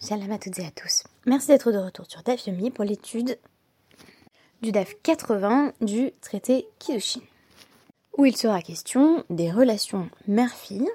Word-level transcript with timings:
Shalom 0.00 0.30
à 0.30 0.38
toutes 0.38 0.60
et 0.60 0.64
à 0.64 0.70
tous. 0.70 1.02
Merci 1.26 1.48
d'être 1.48 1.72
de 1.72 1.78
retour 1.78 2.06
sur 2.08 2.22
DAF 2.22 2.46
Yomi 2.46 2.70
pour 2.70 2.84
l'étude 2.84 3.36
du 4.62 4.70
DAF 4.70 4.94
80 5.02 5.72
du 5.80 6.12
traité 6.20 6.68
Kiddushin, 6.78 7.20
où 8.16 8.24
il 8.24 8.36
sera 8.36 8.62
question 8.62 9.24
des 9.28 9.50
relations 9.50 10.08
mère-fille, 10.28 10.88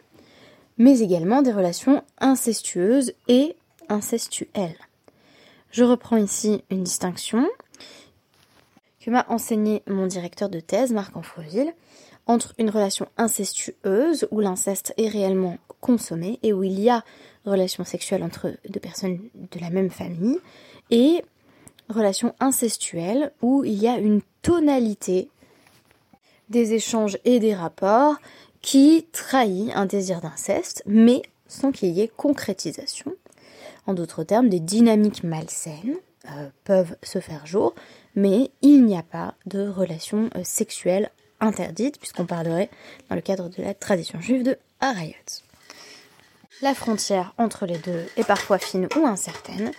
mais 0.77 1.01
également 1.01 1.41
des 1.41 1.51
relations 1.51 2.01
incestueuses 2.19 3.11
et 3.27 3.57
incestuelles. 3.89 4.79
Je 5.71 5.83
reprends 5.83 6.15
ici 6.15 6.63
une 6.69 6.83
distinction 6.83 7.45
que 9.01 9.11
m'a 9.11 9.25
enseigné 9.27 9.83
mon 9.85 10.07
directeur 10.07 10.47
de 10.47 10.61
thèse, 10.61 10.93
Marc 10.93 11.17
Anfreville, 11.17 11.73
entre 12.25 12.53
une 12.57 12.69
relation 12.69 13.09
incestueuse, 13.17 14.29
où 14.31 14.39
l'inceste 14.39 14.93
est 14.95 15.09
réellement 15.09 15.57
consommé 15.81 16.39
et 16.41 16.53
où 16.53 16.63
il 16.63 16.79
y 16.79 16.89
a 16.89 17.03
relation 17.45 17.83
sexuelle 17.83 18.23
entre 18.23 18.53
deux 18.69 18.79
personnes 18.79 19.19
de 19.35 19.59
la 19.59 19.69
même 19.69 19.89
famille, 19.89 20.37
et 20.91 21.23
relation 21.89 22.33
incestuelle 22.39 23.31
où 23.41 23.63
il 23.63 23.73
y 23.73 23.87
a 23.87 23.97
une 23.97 24.21
tonalité 24.41 25.29
des 26.49 26.73
échanges 26.73 27.17
et 27.25 27.39
des 27.39 27.53
rapports 27.53 28.15
qui 28.61 29.05
trahit 29.11 29.71
un 29.75 29.85
désir 29.85 30.21
d'inceste, 30.21 30.83
mais 30.85 31.21
sans 31.47 31.71
qu'il 31.71 31.89
y 31.89 32.01
ait 32.01 32.07
concrétisation. 32.07 33.13
En 33.85 33.93
d'autres 33.93 34.23
termes, 34.23 34.49
des 34.49 34.61
dynamiques 34.61 35.23
malsaines 35.23 35.97
euh, 36.29 36.49
peuvent 36.63 36.95
se 37.03 37.19
faire 37.19 37.45
jour, 37.45 37.75
mais 38.15 38.51
il 38.61 38.85
n'y 38.85 38.97
a 38.97 39.03
pas 39.03 39.35
de 39.45 39.67
relation 39.67 40.29
euh, 40.35 40.41
sexuelle 40.43 41.11
interdite, 41.41 41.99
puisqu'on 41.99 42.25
parlerait 42.25 42.69
dans 43.09 43.15
le 43.15 43.21
cadre 43.21 43.49
de 43.49 43.61
la 43.61 43.73
tradition 43.73 44.21
juive 44.21 44.43
de 44.43 44.57
Harayot. 44.79 45.43
La 46.63 46.73
frontière 46.73 47.33
entre 47.37 47.65
les 47.65 47.77
deux 47.77 48.05
est 48.15 48.25
parfois 48.25 48.57
fine 48.57 48.87
ou 48.95 49.05
incertaine, 49.05 49.73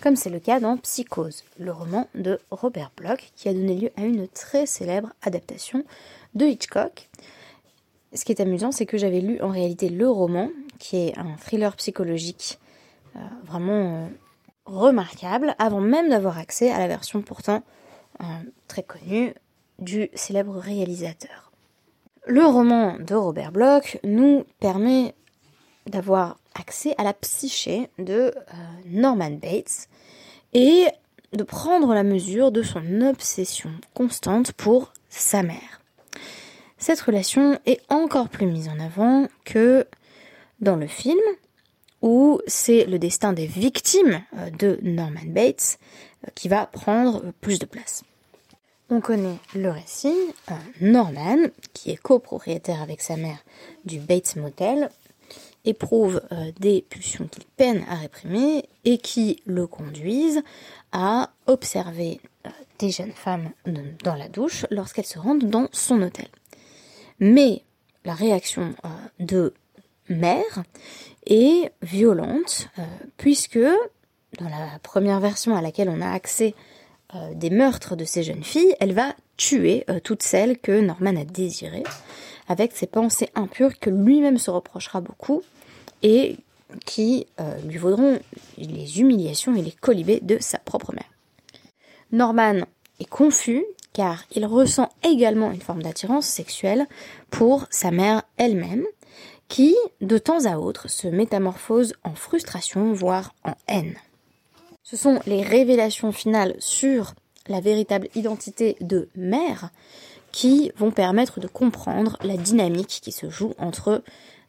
comme 0.00 0.16
c'est 0.16 0.30
le 0.30 0.40
cas 0.40 0.58
dans 0.58 0.78
Psychose, 0.78 1.44
le 1.58 1.70
roman 1.70 2.08
de 2.14 2.38
Robert 2.50 2.92
Bloch, 2.96 3.30
qui 3.36 3.50
a 3.50 3.52
donné 3.52 3.74
lieu 3.74 3.90
à 3.98 4.06
une 4.06 4.26
très 4.26 4.64
célèbre 4.64 5.10
adaptation 5.20 5.84
de 6.34 6.46
Hitchcock. 6.46 7.10
Ce 8.14 8.24
qui 8.24 8.32
est 8.32 8.40
amusant, 8.40 8.72
c'est 8.72 8.86
que 8.86 8.96
j'avais 8.96 9.20
lu 9.20 9.38
en 9.42 9.50
réalité 9.50 9.90
le 9.90 10.08
roman, 10.08 10.48
qui 10.78 10.96
est 10.96 11.18
un 11.18 11.36
thriller 11.36 11.76
psychologique 11.76 12.58
euh, 13.16 13.18
vraiment 13.44 14.06
euh, 14.06 14.08
remarquable, 14.64 15.54
avant 15.58 15.82
même 15.82 16.08
d'avoir 16.08 16.38
accès 16.38 16.70
à 16.70 16.78
la 16.78 16.88
version 16.88 17.20
pourtant 17.20 17.62
euh, 18.22 18.24
très 18.66 18.82
connue 18.82 19.34
du 19.78 20.08
célèbre 20.14 20.56
réalisateur. 20.56 21.52
Le 22.26 22.46
roman 22.46 22.96
de 22.98 23.14
Robert 23.14 23.52
Bloch 23.52 23.98
nous 24.04 24.46
permet 24.58 25.14
d'avoir 25.90 26.38
accès 26.54 26.94
à 26.98 27.04
la 27.04 27.12
psyché 27.12 27.88
de 27.98 28.12
euh, 28.12 28.32
Norman 28.86 29.30
Bates 29.30 29.88
et 30.52 30.86
de 31.32 31.42
prendre 31.44 31.94
la 31.94 32.02
mesure 32.02 32.50
de 32.50 32.62
son 32.62 33.02
obsession 33.02 33.70
constante 33.94 34.52
pour 34.52 34.92
sa 35.08 35.42
mère. 35.42 35.80
Cette 36.78 37.00
relation 37.00 37.58
est 37.66 37.80
encore 37.88 38.28
plus 38.28 38.46
mise 38.46 38.68
en 38.68 38.80
avant 38.80 39.28
que 39.44 39.86
dans 40.60 40.76
le 40.76 40.86
film, 40.86 41.20
où 42.02 42.40
c'est 42.46 42.84
le 42.86 42.98
destin 42.98 43.32
des 43.32 43.46
victimes 43.46 44.22
euh, 44.38 44.50
de 44.50 44.78
Norman 44.82 45.26
Bates 45.26 45.78
euh, 46.24 46.30
qui 46.34 46.48
va 46.48 46.66
prendre 46.66 47.32
plus 47.40 47.58
de 47.58 47.66
place. 47.66 48.02
On 48.92 49.00
connaît 49.00 49.38
le 49.54 49.70
récit. 49.70 50.16
Norman, 50.80 51.36
qui 51.72 51.92
est 51.92 51.96
copropriétaire 51.96 52.82
avec 52.82 53.02
sa 53.02 53.16
mère 53.16 53.38
du 53.84 54.00
Bates 54.00 54.34
Motel, 54.34 54.90
éprouve 55.64 56.22
euh, 56.32 56.52
des 56.58 56.82
pulsions 56.88 57.26
qu'il 57.26 57.44
peine 57.56 57.84
à 57.88 57.96
réprimer 57.96 58.64
et 58.84 58.98
qui 58.98 59.42
le 59.44 59.66
conduisent 59.66 60.42
à 60.92 61.30
observer 61.46 62.20
euh, 62.46 62.50
des 62.78 62.90
jeunes 62.90 63.12
femmes 63.12 63.50
dans 64.02 64.14
la 64.14 64.28
douche 64.28 64.66
lorsqu'elles 64.70 65.06
se 65.06 65.18
rendent 65.18 65.44
dans 65.50 65.68
son 65.72 66.00
hôtel. 66.02 66.28
Mais 67.18 67.62
la 68.04 68.14
réaction 68.14 68.74
euh, 68.84 68.88
de 69.18 69.54
mère 70.08 70.64
est 71.26 71.70
violente 71.82 72.68
puisque 73.16 73.58
dans 74.38 74.48
la 74.48 74.78
première 74.82 75.20
version 75.20 75.54
à 75.54 75.60
laquelle 75.60 75.88
on 75.88 76.00
a 76.00 76.10
accès 76.10 76.54
des 77.34 77.50
meurtres 77.50 77.94
de 77.94 78.04
ces 78.04 78.22
jeunes 78.22 78.42
filles, 78.42 78.74
elle 78.80 78.92
va 78.92 79.14
tuer 79.36 79.84
toutes 80.02 80.22
celles 80.22 80.58
que 80.58 80.80
Norman 80.80 81.16
a 81.16 81.24
désirées 81.24 81.84
avec 82.50 82.72
ses 82.72 82.88
pensées 82.88 83.28
impures 83.36 83.78
que 83.78 83.90
lui-même 83.90 84.38
se 84.38 84.50
reprochera 84.50 85.00
beaucoup 85.00 85.42
et 86.02 86.36
qui 86.86 87.26
euh, 87.40 87.58
lui 87.62 87.78
vaudront 87.78 88.20
les 88.56 89.00
humiliations 89.00 89.54
et 89.56 89.62
les 89.62 89.72
colibés 89.72 90.20
de 90.22 90.38
sa 90.40 90.58
propre 90.58 90.92
mère. 90.92 91.10
Norman 92.12 92.64
est 93.00 93.08
confus 93.08 93.64
car 93.92 94.24
il 94.34 94.46
ressent 94.46 94.88
également 95.02 95.50
une 95.50 95.60
forme 95.60 95.82
d'attirance 95.82 96.26
sexuelle 96.26 96.86
pour 97.30 97.66
sa 97.70 97.90
mère 97.90 98.22
elle-même, 98.36 98.84
qui, 99.48 99.74
de 100.00 100.16
temps 100.16 100.44
à 100.44 100.58
autre, 100.58 100.88
se 100.88 101.08
métamorphose 101.08 101.94
en 102.04 102.14
frustration, 102.14 102.92
voire 102.92 103.34
en 103.44 103.54
haine. 103.66 103.96
Ce 104.84 104.96
sont 104.96 105.20
les 105.26 105.42
révélations 105.42 106.12
finales 106.12 106.54
sur 106.60 107.14
la 107.48 107.60
véritable 107.60 108.08
identité 108.14 108.76
de 108.80 109.08
mère 109.16 109.70
qui 110.30 110.70
vont 110.76 110.92
permettre 110.92 111.40
de 111.40 111.48
comprendre 111.48 112.16
la 112.22 112.36
dynamique 112.36 113.00
qui 113.02 113.10
se 113.10 113.28
joue 113.28 113.54
entre 113.58 114.04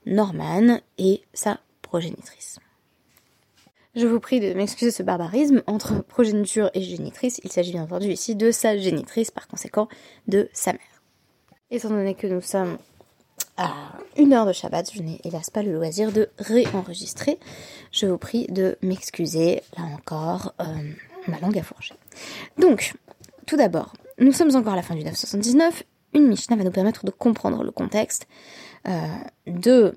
Norman 0.05 0.79
et 0.97 1.21
sa 1.33 1.59
progénitrice. 1.81 2.59
Je 3.95 4.07
vous 4.07 4.21
prie 4.21 4.39
de 4.39 4.53
m'excuser 4.53 4.91
ce 4.91 5.03
barbarisme 5.03 5.63
entre 5.67 6.01
progéniture 6.01 6.71
et 6.73 6.81
génitrice. 6.81 7.41
Il 7.43 7.51
s'agit 7.51 7.73
bien 7.73 7.83
entendu 7.83 8.07
ici 8.07 8.35
de 8.35 8.51
sa 8.51 8.77
génitrice, 8.77 9.31
par 9.31 9.49
conséquent 9.49 9.89
de 10.27 10.49
sa 10.53 10.71
mère. 10.71 10.81
Étant 11.71 11.89
donné 11.89 12.15
que 12.15 12.27
nous 12.27 12.41
sommes 12.41 12.77
à 13.57 13.73
une 14.17 14.33
heure 14.33 14.45
de 14.45 14.53
Shabbat, 14.53 14.91
je 14.93 15.01
n'ai 15.01 15.19
hélas 15.25 15.49
pas 15.49 15.61
le 15.61 15.73
loisir 15.73 16.13
de 16.13 16.29
réenregistrer. 16.39 17.37
Je 17.91 18.05
vous 18.05 18.17
prie 18.17 18.47
de 18.47 18.77
m'excuser, 18.81 19.61
là 19.77 19.83
encore, 19.83 20.53
euh, 20.61 20.65
ma 21.27 21.39
langue 21.39 21.57
a 21.57 21.63
fourché. 21.63 21.93
Donc, 22.57 22.93
tout 23.45 23.57
d'abord, 23.57 23.93
nous 24.19 24.31
sommes 24.31 24.55
encore 24.55 24.73
à 24.73 24.77
la 24.77 24.83
fin 24.83 24.95
du 24.95 25.03
979. 25.03 25.83
Une 26.13 26.27
Mishnah 26.27 26.55
va 26.55 26.63
nous 26.63 26.71
permettre 26.71 27.05
de 27.05 27.11
comprendre 27.11 27.63
le 27.63 27.71
contexte 27.71 28.27
euh, 28.87 29.07
de 29.47 29.95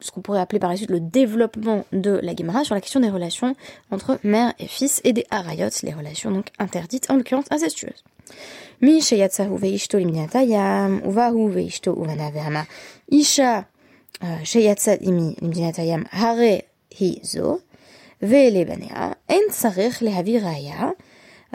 ce 0.00 0.10
qu'on 0.10 0.20
pourrait 0.20 0.40
appeler 0.40 0.58
par 0.58 0.70
la 0.70 0.76
suite 0.76 0.90
le 0.90 1.00
développement 1.00 1.84
de 1.92 2.20
la 2.22 2.34
Gemara 2.36 2.64
sur 2.64 2.74
la 2.74 2.80
question 2.80 3.00
des 3.00 3.08
relations 3.08 3.56
entre 3.90 4.18
mère 4.22 4.52
et 4.58 4.66
fils 4.66 5.00
et 5.04 5.12
des 5.12 5.24
harayot, 5.30 5.70
les 5.82 5.94
relations 5.94 6.30
donc 6.30 6.48
interdites, 6.58 7.10
en 7.10 7.16
l'occurrence 7.16 7.46
incestueuses. 7.50 8.04
Isha 13.10 13.64
euh, 14.22 14.38
hare 16.12 16.62
hi 17.00 17.20
zo, 17.24 17.60
ve'lebanea, 18.20 19.16
en 19.28 19.42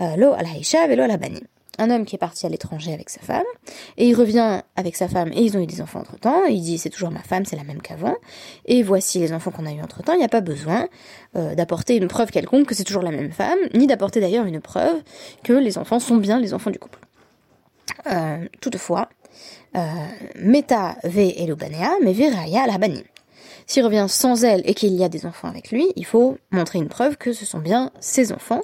euh, 0.02 0.16
lo 0.16 0.36
Un 1.80 1.90
homme 1.90 2.06
qui 2.06 2.16
est 2.16 2.20
parti 2.20 2.46
à 2.46 2.50
l'étranger 2.50 2.94
avec 2.94 3.10
sa 3.10 3.22
femme, 3.22 3.46
et 3.98 4.08
il 4.08 4.14
revient 4.14 4.62
avec 4.76 4.96
sa 4.96 5.08
femme, 5.08 5.32
et 5.34 5.42
ils 5.42 5.58
ont 5.58 5.62
eu 5.62 5.66
des 5.66 5.82
enfants 5.82 6.02
entre-temps, 6.02 6.46
et 6.48 6.52
il 6.52 6.62
dit 6.62 6.78
c'est 6.78 6.90
toujours 6.90 7.10
ma 7.10 7.24
femme, 7.24 7.46
c'est 7.46 7.56
la 7.56 7.64
même 7.64 7.82
qu'avant, 7.82 8.16
et 8.66 8.84
voici 8.84 9.20
les 9.20 9.34
enfants 9.34 9.52
qu'on 9.52 9.66
a 9.66 9.72
eu 9.72 9.82
entre-temps, 9.82 10.14
il 10.14 10.20
n'y 10.20 10.26
a 10.26 10.30
pas 10.30 10.42
besoin 10.42 10.88
euh, 11.36 11.56
d'apporter 11.56 11.96
une 11.96 12.08
preuve 12.08 12.30
quelconque 12.32 12.68
que 12.68 12.76
c'est 12.76 12.84
toujours 12.84 13.02
la 13.02 13.12
même 13.12 13.32
femme, 13.32 13.58
ni 13.74 13.88
d'apporter 13.88 14.20
d'ailleurs 14.20 14.46
une 14.46 14.62
preuve 14.62 15.02
que 15.44 15.54
les 15.54 15.78
enfants 15.78 16.00
sont 16.00 16.18
bien 16.18 16.40
les 16.40 16.54
enfants 16.54 16.70
du 16.70 16.80
couple. 16.80 17.00
Euh, 18.12 18.46
toutefois, 18.62 19.10
Meta 20.36 20.98
ve 21.04 21.34
elobanea, 21.38 21.92
mais 22.04 22.14
viraya 22.14 22.68
la 22.68 22.78
s'il 23.68 23.84
revient 23.84 24.06
sans 24.08 24.44
elle 24.44 24.62
et 24.66 24.74
qu'il 24.74 24.94
y 24.94 25.04
a 25.04 25.10
des 25.10 25.26
enfants 25.26 25.48
avec 25.48 25.72
lui, 25.72 25.88
il 25.96 26.06
faut 26.06 26.38
montrer 26.52 26.80
une 26.80 26.90
preuve 26.90 27.18
que 27.18 27.34
ce 27.34 27.46
sont 27.46 27.60
bien 27.60 27.92
ses 28.00 28.32
enfants. 28.32 28.62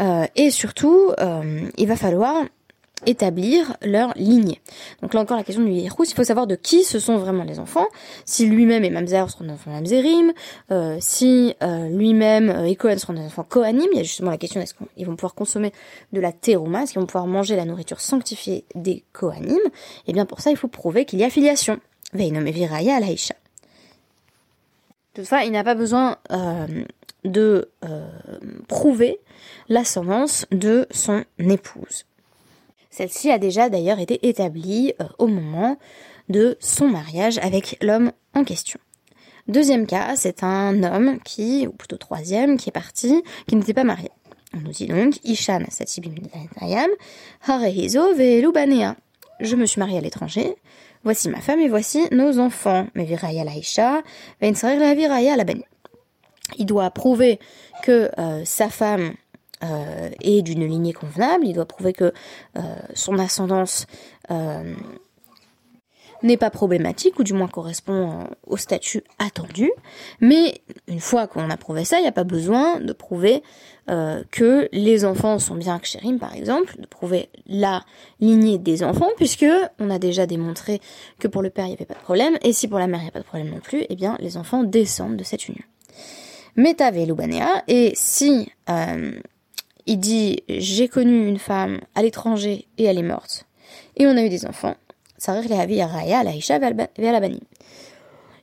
Euh, 0.00 0.26
et 0.36 0.50
surtout, 0.50 1.12
euh, 1.18 1.68
il 1.76 1.88
va 1.88 1.96
falloir 1.96 2.44
établir 3.06 3.76
leur 3.82 4.12
lignée. 4.16 4.60
Donc 5.02 5.14
là 5.14 5.20
encore 5.20 5.36
la 5.36 5.44
question 5.44 5.64
du 5.64 5.70
Yerous, 5.70 6.04
il 6.04 6.14
faut 6.14 6.24
savoir 6.24 6.46
de 6.46 6.56
qui 6.56 6.82
ce 6.84 6.98
sont 6.98 7.16
vraiment 7.16 7.44
les 7.44 7.58
enfants, 7.58 7.86
si 8.24 8.46
lui-même 8.46 8.84
et 8.84 8.90
Mamzer 8.90 9.30
seront 9.30 9.44
des 9.44 9.52
enfants 9.52 9.70
Mamzerim, 9.70 10.32
euh, 10.70 10.96
si 11.00 11.54
euh, 11.62 11.88
lui-même 11.88 12.50
euh, 12.50 12.64
et 12.64 12.76
Cohen 12.76 12.98
seront 12.98 13.12
des 13.12 13.20
enfants 13.20 13.44
Kohanim, 13.48 13.86
il 13.92 13.98
y 13.98 14.00
a 14.00 14.02
justement 14.02 14.30
la 14.30 14.38
question 14.38 14.60
est-ce 14.60 14.74
qu'ils 14.74 15.06
vont 15.06 15.16
pouvoir 15.16 15.34
consommer 15.34 15.72
de 16.12 16.20
la 16.20 16.32
terouma, 16.32 16.82
est-ce 16.82 16.92
qu'ils 16.92 17.00
vont 17.00 17.06
pouvoir 17.06 17.26
manger 17.26 17.56
la 17.56 17.64
nourriture 17.64 18.00
sanctifiée 18.00 18.64
des 18.74 19.04
Kohanim, 19.12 19.52
et 19.54 20.08
eh 20.08 20.12
bien 20.12 20.26
pour 20.26 20.40
ça 20.40 20.50
il 20.50 20.56
faut 20.56 20.68
prouver 20.68 21.04
qu'il 21.04 21.20
y 21.20 21.24
a 21.24 21.30
filiation. 21.30 21.78
Veinom 22.14 22.46
et 22.46 22.52
Viraya 22.52 23.00
Laïcha. 23.00 23.34
Toutefois, 25.18 25.42
il 25.42 25.50
n'a 25.50 25.64
pas 25.64 25.74
besoin 25.74 26.16
euh, 26.30 26.84
de 27.24 27.72
euh, 27.84 28.08
prouver 28.68 29.18
l'ascendance 29.68 30.46
de 30.52 30.86
son 30.92 31.24
épouse. 31.40 32.04
Celle-ci 32.90 33.28
a 33.32 33.38
déjà 33.40 33.68
d'ailleurs 33.68 33.98
été 33.98 34.28
établie 34.28 34.94
euh, 35.00 35.06
au 35.18 35.26
moment 35.26 35.76
de 36.28 36.56
son 36.60 36.86
mariage 36.86 37.38
avec 37.38 37.78
l'homme 37.82 38.12
en 38.32 38.44
question. 38.44 38.78
Deuxième 39.48 39.88
cas, 39.88 40.14
c'est 40.14 40.44
un 40.44 40.84
homme 40.84 41.18
qui, 41.24 41.66
ou 41.66 41.72
plutôt 41.72 41.96
troisième, 41.96 42.56
qui 42.56 42.68
est 42.68 42.72
parti, 42.72 43.24
qui 43.48 43.56
n'était 43.56 43.74
pas 43.74 43.82
marié. 43.82 44.10
On 44.54 44.58
nous 44.58 44.70
dit 44.70 44.86
donc, 44.86 45.18
Ishan 45.24 45.64
Satibim 45.68 46.14
Harehizo 47.44 48.14
Velubanea. 48.14 48.94
Je 49.40 49.56
me 49.56 49.66
suis 49.66 49.80
mariée 49.80 49.98
à 49.98 50.00
l'étranger, 50.00 50.54
voici 51.04 51.28
ma 51.28 51.40
femme 51.40 51.60
et 51.60 51.68
voici 51.68 52.06
nos 52.12 52.38
enfants. 52.38 52.86
Mais 52.94 53.04
Viraya 53.04 53.44
la 53.44 53.52
la 54.40 54.94
Viraya 54.94 55.36
la 55.36 55.44
Il 56.56 56.66
doit 56.66 56.90
prouver 56.90 57.38
que 57.82 58.10
euh, 58.18 58.44
sa 58.44 58.68
femme 58.68 59.14
euh, 59.64 60.10
est 60.20 60.42
d'une 60.42 60.66
lignée 60.66 60.92
convenable, 60.92 61.46
il 61.46 61.54
doit 61.54 61.66
prouver 61.66 61.92
que 61.92 62.12
euh, 62.56 62.60
son 62.94 63.18
ascendance 63.18 63.86
n'est 66.22 66.36
pas 66.36 66.50
problématique, 66.50 67.18
ou 67.18 67.24
du 67.24 67.32
moins 67.32 67.48
correspond 67.48 68.28
au 68.46 68.56
statut 68.56 69.02
attendu. 69.18 69.70
Mais 70.20 70.60
une 70.86 71.00
fois 71.00 71.26
qu'on 71.26 71.50
a 71.50 71.56
prouvé 71.56 71.84
ça, 71.84 71.98
il 71.98 72.02
n'y 72.02 72.08
a 72.08 72.12
pas 72.12 72.24
besoin 72.24 72.80
de 72.80 72.92
prouver 72.92 73.42
que 73.86 74.68
les 74.72 75.04
enfants 75.04 75.38
sont 75.38 75.54
bien 75.54 75.78
kshérim, 75.78 76.18
par 76.18 76.34
exemple, 76.34 76.74
de 76.78 76.86
prouver 76.86 77.30
la 77.46 77.84
lignée 78.20 78.58
des 78.58 78.82
enfants, 78.82 79.08
puisque 79.16 79.46
on 79.78 79.90
a 79.90 79.98
déjà 79.98 80.26
démontré 80.26 80.80
que 81.18 81.28
pour 81.28 81.40
le 81.42 81.50
père, 81.50 81.64
il 81.64 81.68
n'y 81.68 81.74
avait 81.74 81.86
pas 81.86 81.94
de 81.94 82.00
problème, 82.00 82.36
et 82.42 82.52
si 82.52 82.68
pour 82.68 82.78
la 82.78 82.86
mère, 82.86 83.00
il 83.00 83.04
n'y 83.04 83.08
a 83.08 83.12
pas 83.12 83.20
de 83.20 83.24
problème 83.24 83.50
non 83.50 83.60
plus, 83.60 83.84
eh 83.88 83.96
bien, 83.96 84.16
les 84.20 84.36
enfants 84.36 84.62
descendent 84.62 85.16
de 85.16 85.24
cette 85.24 85.48
union. 85.48 85.64
Metave 86.56 86.98
Lubanea, 87.06 87.62
et 87.68 87.92
si 87.94 88.50
il 89.86 89.98
dit 89.98 90.42
j'ai 90.48 90.88
connu 90.88 91.26
une 91.26 91.38
femme 91.38 91.80
à 91.94 92.02
l'étranger 92.02 92.68
et 92.76 92.84
elle 92.84 92.98
est 92.98 93.02
morte. 93.02 93.46
Et 93.96 94.06
on 94.06 94.16
a 94.16 94.22
eu 94.22 94.28
des 94.28 94.44
enfants. 94.44 94.74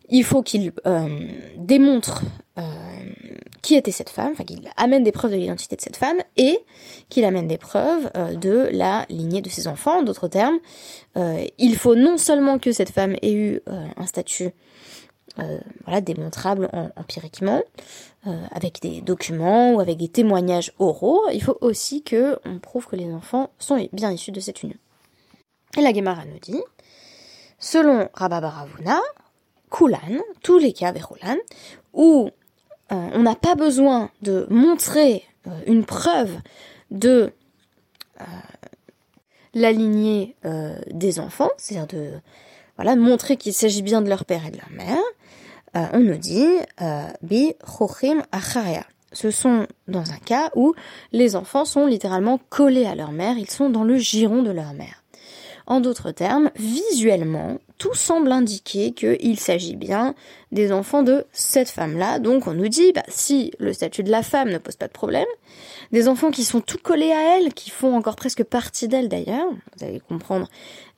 Il 0.09 0.23
faut 0.23 0.43
qu'il 0.43 0.71
euh, 0.85 1.27
démontre 1.57 2.21
euh, 2.59 2.61
qui 3.61 3.75
était 3.75 3.91
cette 3.91 4.09
femme, 4.09 4.35
qu'il 4.35 4.69
amène 4.77 5.03
des 5.03 5.11
preuves 5.11 5.31
de 5.31 5.37
l'identité 5.37 5.75
de 5.75 5.81
cette 5.81 5.97
femme 5.97 6.17
et 6.37 6.59
qu'il 7.09 7.25
amène 7.25 7.47
des 7.47 7.57
preuves 7.57 8.11
euh, 8.15 8.35
de 8.35 8.69
la 8.71 9.05
lignée 9.09 9.41
de 9.41 9.49
ses 9.49 9.67
enfants. 9.67 10.03
D'autres 10.03 10.27
termes, 10.27 10.59
il 11.57 11.75
faut 11.75 11.95
non 11.95 12.17
seulement 12.17 12.59
que 12.59 12.71
cette 12.71 12.91
femme 12.91 13.15
ait 13.21 13.33
eu 13.33 13.61
un 13.65 14.05
statut 14.05 14.51
démontrable 16.01 16.69
empiriquement, 16.97 17.61
avec 18.51 18.81
des 18.81 19.01
documents 19.01 19.73
ou 19.73 19.79
avec 19.79 19.97
des 19.97 20.09
témoignages 20.09 20.73
oraux, 20.77 21.21
il 21.33 21.41
faut 21.41 21.57
aussi 21.61 22.03
que 22.03 22.37
on 22.45 22.59
prouve 22.59 22.87
que 22.87 22.95
les 22.95 23.11
enfants 23.13 23.49
sont 23.59 23.87
bien 23.93 24.11
issus 24.11 24.31
de 24.31 24.39
cette 24.41 24.63
union. 24.63 24.77
Et 25.77 25.81
la 25.81 25.93
Gemara 25.93 26.25
nous 26.25 26.39
dit, 26.39 26.61
selon 27.59 28.09
Rababaravuna, 28.13 28.99
Kulan, 29.69 30.21
tous 30.41 30.57
les 30.57 30.73
cas 30.73 30.91
Verolan, 30.91 31.37
où 31.93 32.29
euh, 32.91 33.09
on 33.13 33.23
n'a 33.23 33.35
pas 33.35 33.55
besoin 33.55 34.09
de 34.21 34.47
montrer 34.49 35.23
une 35.67 35.85
preuve 35.85 36.35
de 36.89 37.31
la 39.53 39.71
lignée 39.71 40.35
des 40.91 41.19
enfants, 41.19 41.51
c'est-à-dire 41.57 41.87
de 41.87 42.95
montrer 42.95 43.37
qu'il 43.37 43.53
s'agit 43.53 43.83
bien 43.83 44.01
de 44.01 44.09
leur 44.09 44.25
père 44.25 44.45
et 44.45 44.51
de 44.51 44.57
leur 44.57 44.71
mère, 44.71 45.03
euh, 45.75 45.85
on 45.93 45.99
nous 45.99 46.17
dit 46.17 46.47
euh, 46.81 47.07
bi 47.21 47.53
chochim 47.65 48.23
acharya. 48.31 48.85
Ce 49.11 49.31
sont 49.31 49.67
dans 49.87 50.11
un 50.11 50.17
cas 50.17 50.51
où 50.55 50.73
les 51.11 51.35
enfants 51.35 51.65
sont 51.65 51.85
littéralement 51.85 52.39
collés 52.49 52.85
à 52.85 52.95
leur 52.95 53.11
mère, 53.11 53.37
ils 53.37 53.49
sont 53.49 53.69
dans 53.69 53.83
le 53.83 53.97
giron 53.97 54.41
de 54.41 54.51
leur 54.51 54.73
mère. 54.73 55.03
En 55.67 55.79
d'autres 55.79 56.11
termes, 56.11 56.51
visuellement, 56.57 57.57
tout 57.79 57.95
semble 57.95 58.31
indiquer 58.31 58.91
qu'il 58.91 59.39
s'agit 59.39 59.75
bien 59.75 60.13
des 60.51 60.71
enfants 60.71 61.01
de 61.01 61.25
cette 61.31 61.69
femme-là. 61.69 62.19
Donc 62.19 62.45
on 62.45 62.53
nous 62.53 62.67
dit, 62.67 62.91
bah, 62.93 63.03
si 63.07 63.51
le 63.57 63.73
statut 63.73 64.03
de 64.03 64.11
la 64.11 64.21
femme 64.21 64.49
ne 64.49 64.59
pose 64.59 64.75
pas 64.75 64.87
de 64.87 64.93
problème, 64.93 65.25
des 65.91 66.07
enfants 66.07 66.29
qui 66.29 66.43
sont 66.43 66.61
tout 66.61 66.77
collés 66.77 67.11
à 67.11 67.37
elle, 67.37 67.53
qui 67.53 67.71
font 67.71 67.95
encore 67.95 68.15
presque 68.15 68.43
partie 68.43 68.87
d'elle 68.87 69.09
d'ailleurs, 69.09 69.47
vous 69.75 69.83
allez 69.83 69.99
comprendre 69.99 70.47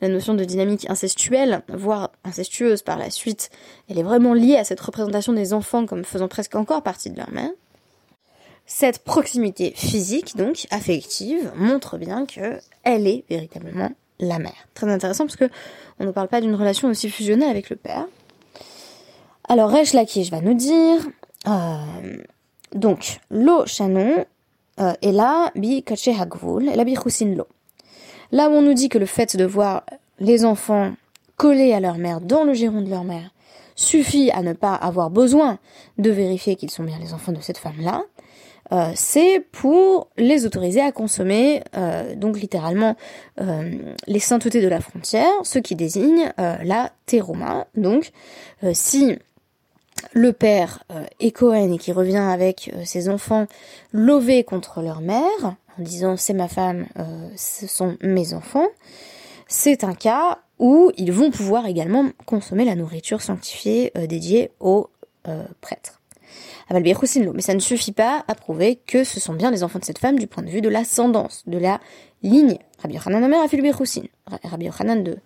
la 0.01 0.09
notion 0.09 0.33
de 0.33 0.43
dynamique 0.43 0.89
incestuelle, 0.89 1.61
voire 1.69 2.11
incestueuse 2.25 2.81
par 2.81 2.97
la 2.97 3.09
suite, 3.09 3.49
elle 3.89 3.97
est 3.97 4.03
vraiment 4.03 4.33
liée 4.33 4.57
à 4.57 4.65
cette 4.65 4.81
représentation 4.81 5.31
des 5.31 5.53
enfants 5.53 5.85
comme 5.85 6.03
faisant 6.03 6.27
presque 6.27 6.55
encore 6.55 6.83
partie 6.83 7.09
de 7.09 7.17
leur 7.17 7.31
mère. 7.31 7.51
Cette 8.65 8.99
proximité 8.99 9.71
physique, 9.75 10.35
donc 10.35 10.67
affective, 10.71 11.53
montre 11.55 11.97
bien 11.97 12.25
que 12.25 12.59
elle 12.83 13.07
est 13.07 13.23
véritablement 13.29 13.91
la 14.19 14.39
mère. 14.39 14.67
Très 14.73 14.91
intéressant 14.91 15.25
parce 15.25 15.35
que 15.35 15.49
on 15.99 16.05
ne 16.05 16.11
parle 16.11 16.27
pas 16.27 16.41
d'une 16.41 16.55
relation 16.55 16.89
aussi 16.89 17.09
fusionnelle 17.09 17.49
avec 17.49 17.69
le 17.69 17.75
père. 17.75 18.05
Alors 19.47 19.71
Resh 19.71 19.93
Lakish 19.93 20.29
va 20.29 20.41
nous 20.41 20.53
dire 20.53 20.99
euh, 21.47 22.17
donc 22.73 23.19
lo 23.31 23.65
chanon 23.65 24.25
euh, 24.79 24.93
et 25.01 25.11
là 25.11 25.51
bi 25.55 25.83
kache 25.83 26.09
hagvul 26.09 26.69
et 26.69 26.75
la 26.75 26.83
bi 26.83 26.95
lo. 27.35 27.47
Là 28.31 28.49
où 28.49 28.53
on 28.53 28.61
nous 28.61 28.73
dit 28.73 28.89
que 28.89 28.97
le 28.97 29.05
fait 29.05 29.37
de 29.37 29.45
voir 29.45 29.83
les 30.19 30.43
enfants 30.43 30.93
collés 31.37 31.73
à 31.73 31.79
leur 31.79 31.97
mère 31.97 32.19
dans 32.19 32.43
le 32.43 32.53
giron 32.53 32.81
de 32.81 32.89
leur 32.89 33.03
mère 33.03 33.31
suffit 33.75 34.31
à 34.31 34.41
ne 34.41 34.53
pas 34.53 34.73
avoir 34.73 35.09
besoin 35.09 35.59
de 35.97 36.09
vérifier 36.09 36.55
qu'ils 36.55 36.71
sont 36.71 36.83
bien 36.83 36.97
les 36.99 37.13
enfants 37.13 37.31
de 37.31 37.41
cette 37.41 37.59
femme-là, 37.59 38.03
euh, 38.71 38.91
c'est 38.95 39.45
pour 39.51 40.09
les 40.17 40.45
autoriser 40.45 40.81
à 40.81 40.91
consommer, 40.91 41.63
euh, 41.75 42.15
donc 42.15 42.39
littéralement, 42.39 42.95
euh, 43.39 43.71
les 44.07 44.19
saintetés 44.19 44.61
de 44.61 44.67
la 44.67 44.81
frontière, 44.81 45.31
ce 45.43 45.59
qui 45.59 45.75
désigne 45.75 46.31
la 46.37 46.91
teroma. 47.05 47.67
Donc, 47.75 48.11
si 48.73 49.17
le 50.13 50.33
père 50.33 50.83
est 51.19 51.31
Cohen 51.31 51.71
et 51.71 51.77
qui 51.77 51.91
revient 51.91 52.17
avec 52.17 52.71
ses 52.83 53.09
enfants 53.09 53.47
lovés 53.91 54.43
contre 54.43 54.81
leur 54.81 55.01
mère, 55.01 55.23
en 55.43 55.83
disant 55.83 56.17
c'est 56.17 56.33
ma 56.33 56.47
femme, 56.47 56.85
ce 57.35 57.67
sont 57.67 57.97
mes 58.01 58.33
enfants, 58.33 58.67
c'est 59.47 59.83
un 59.83 59.93
cas 59.93 60.39
où 60.59 60.91
ils 60.97 61.11
vont 61.11 61.31
pouvoir 61.31 61.65
également 61.67 62.09
consommer 62.25 62.65
la 62.65 62.75
nourriture 62.75 63.21
sanctifiée 63.21 63.91
dédiée 64.07 64.51
aux 64.59 64.89
prêtres. 65.61 65.96
Mais 66.69 67.41
ça 67.41 67.53
ne 67.53 67.59
suffit 67.59 67.93
pas 67.93 68.25
à 68.27 68.35
prouver 68.35 68.79
que 68.85 69.03
ce 69.03 69.19
sont 69.19 69.33
bien 69.33 69.51
les 69.51 69.63
enfants 69.63 69.79
de 69.79 69.85
cette 69.85 69.99
femme 69.99 70.19
du 70.19 70.27
point 70.27 70.43
de 70.43 70.49
vue 70.49 70.61
de 70.61 70.69
l'ascendance, 70.69 71.43
de 71.47 71.57
la 71.57 71.79
ligne. 72.23 72.57
Rabbi 72.79 72.95
Yochanan 72.95 73.23
Omer 73.23 73.41
a 73.41 73.47
fait 73.47 73.57
le 73.57 73.71
Rabbi 74.43 74.65
Yochanan 74.65 75.03
de, 75.03 75.17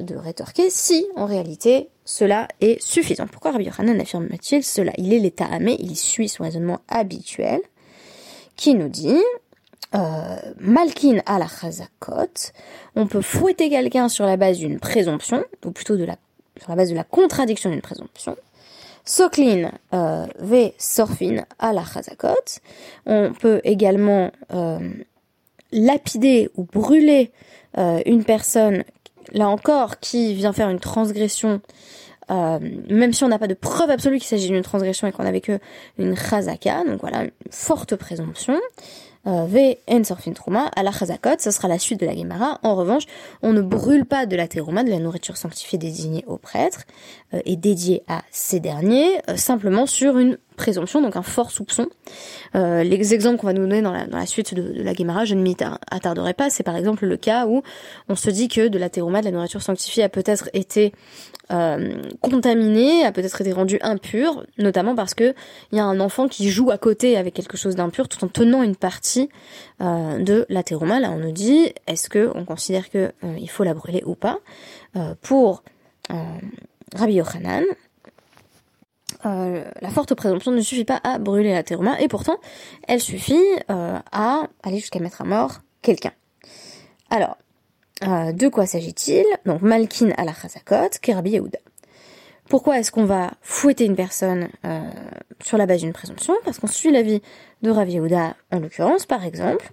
de 0.00 0.16
rétorquer 0.16 0.68
si, 0.68 1.06
en 1.16 1.26
réalité, 1.26 1.88
cela 2.04 2.48
est 2.60 2.80
suffisant. 2.82 3.26
Pourquoi 3.26 3.52
Rabbi 3.52 3.64
Yochanan 3.64 3.98
affirme-t-il 3.98 4.62
cela? 4.62 4.92
Il 4.98 5.12
est 5.12 5.18
l'état 5.18 5.46
amé, 5.46 5.76
il 5.78 5.96
suit 5.96 6.28
son 6.28 6.42
raisonnement 6.44 6.80
habituel, 6.88 7.60
qui 8.56 8.74
nous 8.74 8.88
dit, 8.88 9.20
euh, 9.94 10.36
Malkin 10.58 11.22
à 11.24 11.38
la 11.38 11.46
chazakot, 11.48 12.52
on 12.94 13.06
peut 13.06 13.22
fouetter 13.22 13.70
quelqu'un 13.70 14.08
sur 14.08 14.26
la 14.26 14.36
base 14.36 14.58
d'une 14.58 14.78
présomption, 14.78 15.44
ou 15.64 15.70
plutôt 15.70 15.96
de 15.96 16.04
la, 16.04 16.16
sur 16.60 16.68
la 16.68 16.76
base 16.76 16.90
de 16.90 16.94
la 16.94 17.04
contradiction 17.04 17.70
d'une 17.70 17.80
présomption, 17.80 18.36
Soklin 19.04 19.70
euh, 19.92 20.26
V 20.38 20.74
Sorfin 20.78 21.44
à 21.58 21.72
la 21.72 21.84
Chazakot. 21.84 22.60
On 23.06 23.32
peut 23.32 23.60
également 23.64 24.30
euh, 24.52 24.78
lapider 25.72 26.50
ou 26.56 26.64
brûler 26.64 27.32
euh, 27.76 28.00
une 28.06 28.24
personne, 28.24 28.84
là 29.32 29.48
encore, 29.48 29.98
qui 30.00 30.34
vient 30.34 30.52
faire 30.52 30.70
une 30.70 30.80
transgression, 30.80 31.60
euh, 32.30 32.58
même 32.88 33.12
si 33.12 33.24
on 33.24 33.28
n'a 33.28 33.38
pas 33.38 33.48
de 33.48 33.54
preuve 33.54 33.90
absolue 33.90 34.18
qu'il 34.18 34.28
s'agit 34.28 34.48
d'une 34.48 34.62
transgression 34.62 35.06
et 35.06 35.12
qu'on 35.12 35.24
a 35.24 35.28
avec 35.28 35.50
eux 35.50 35.58
une 35.98 36.16
Chazaka, 36.16 36.84
donc 36.84 37.00
voilà, 37.00 37.24
une 37.24 37.30
forte 37.50 37.96
présomption. 37.96 38.58
Euh, 39.26 39.46
v 39.46 39.78
Ensorfin 39.88 40.32
Trouma 40.32 40.70
à 40.76 40.82
la 40.82 40.92
Chazakot, 40.92 41.38
ce 41.38 41.50
sera 41.50 41.66
la 41.66 41.78
suite 41.78 41.98
de 42.00 42.06
la 42.06 42.14
Gemara. 42.14 42.58
En 42.62 42.74
revanche, 42.74 43.04
on 43.42 43.52
ne 43.52 43.62
brûle 43.62 44.04
pas 44.04 44.26
de 44.26 44.36
la 44.36 44.48
terouma, 44.48 44.84
de 44.84 44.90
la 44.90 44.98
nourriture 44.98 45.36
sanctifiée 45.36 45.78
désignée 45.78 46.24
aux 46.26 46.36
prêtres 46.36 46.84
euh, 47.32 47.40
et 47.46 47.56
dédiée 47.56 48.02
à 48.06 48.22
ces 48.30 48.60
derniers, 48.60 49.20
euh, 49.30 49.36
simplement 49.36 49.86
sur 49.86 50.18
une 50.18 50.36
présomption, 50.56 51.02
donc 51.02 51.16
un 51.16 51.22
fort 51.22 51.50
soupçon. 51.50 51.88
les 52.54 53.14
exemples 53.14 53.38
qu'on 53.38 53.46
va 53.46 53.52
nous 53.52 53.62
donner 53.62 53.82
dans 53.82 53.92
la, 53.92 54.26
suite 54.26 54.54
de, 54.54 54.82
la 54.82 54.94
Gemara, 54.94 55.24
je 55.24 55.34
ne 55.34 55.42
m'y 55.42 55.56
attarderai 55.90 56.34
pas, 56.34 56.50
c'est 56.50 56.62
par 56.62 56.76
exemple 56.76 57.06
le 57.06 57.16
cas 57.16 57.46
où 57.46 57.62
on 58.08 58.16
se 58.16 58.30
dit 58.30 58.48
que 58.48 58.68
de 58.68 58.78
la 58.78 58.90
terouma, 58.90 59.20
de 59.20 59.26
la 59.26 59.32
nourriture 59.32 59.62
sanctifiée, 59.62 60.02
a 60.02 60.08
peut-être 60.08 60.48
été 60.52 60.92
euh, 61.52 62.02
contaminé, 62.22 63.04
a 63.04 63.12
peut-être 63.12 63.40
été 63.40 63.52
rendu 63.52 63.78
impur, 63.82 64.46
notamment 64.56 64.94
parce 64.94 65.12
que 65.14 65.34
il 65.72 65.78
y 65.78 65.80
a 65.80 65.84
un 65.84 66.00
enfant 66.00 66.26
qui 66.26 66.48
joue 66.48 66.70
à 66.70 66.78
côté 66.78 67.16
avec 67.18 67.34
quelque 67.34 67.56
chose 67.56 67.76
d'impur 67.76 68.08
tout 68.08 68.24
en 68.24 68.28
tenant 68.28 68.62
une 68.62 68.76
partie 68.76 69.28
euh, 69.82 70.18
de 70.18 70.46
la 70.48 70.62
teruma. 70.62 71.00
Là, 71.00 71.10
on 71.10 71.18
nous 71.18 71.32
dit 71.32 71.72
est-ce 71.86 72.08
que 72.08 72.30
on 72.34 72.44
considère 72.44 72.88
que 72.88 73.12
euh, 73.24 73.36
il 73.38 73.50
faut 73.50 73.64
la 73.64 73.74
brûler 73.74 74.02
ou 74.06 74.14
pas 74.14 74.38
Pour 75.22 75.64
Rabbi 76.94 77.14
Yochanan, 77.14 77.64
la 79.24 79.90
forte 79.90 80.14
présomption 80.14 80.50
ne 80.50 80.60
suffit 80.60 80.84
pas 80.84 81.00
à 81.04 81.18
brûler 81.18 81.52
la 81.52 81.62
teruma 81.62 82.00
et 82.00 82.08
pourtant 82.08 82.38
elle 82.88 83.00
suffit 83.00 83.44
à 83.68 84.48
aller 84.62 84.78
jusqu'à 84.78 84.98
mettre 84.98 85.22
à 85.22 85.24
mort 85.24 85.60
quelqu'un. 85.82 86.12
Alors, 87.10 87.36
euh, 88.02 88.32
de 88.32 88.48
quoi 88.48 88.66
s'agit-il? 88.66 89.24
Donc 89.46 89.62
Malkin 89.62 90.10
à 90.16 90.24
la 90.24 90.34
Chazakot, 90.34 90.98
Kerabi 91.00 91.30
Yehuda. 91.30 91.58
Pourquoi 92.48 92.78
est-ce 92.78 92.90
qu'on 92.90 93.04
va 93.04 93.30
fouetter 93.40 93.84
une 93.86 93.96
personne 93.96 94.48
euh, 94.66 94.80
sur 95.42 95.56
la 95.56 95.66
base 95.66 95.80
d'une 95.80 95.92
présomption? 95.92 96.34
Parce 96.44 96.58
qu'on 96.58 96.66
suit 96.66 96.90
l'avis 96.90 97.22
de 97.62 97.70
Rav 97.70 97.88
Yehuda, 97.88 98.34
en 98.52 98.58
l'occurrence, 98.58 99.06
par 99.06 99.24
exemple. 99.24 99.70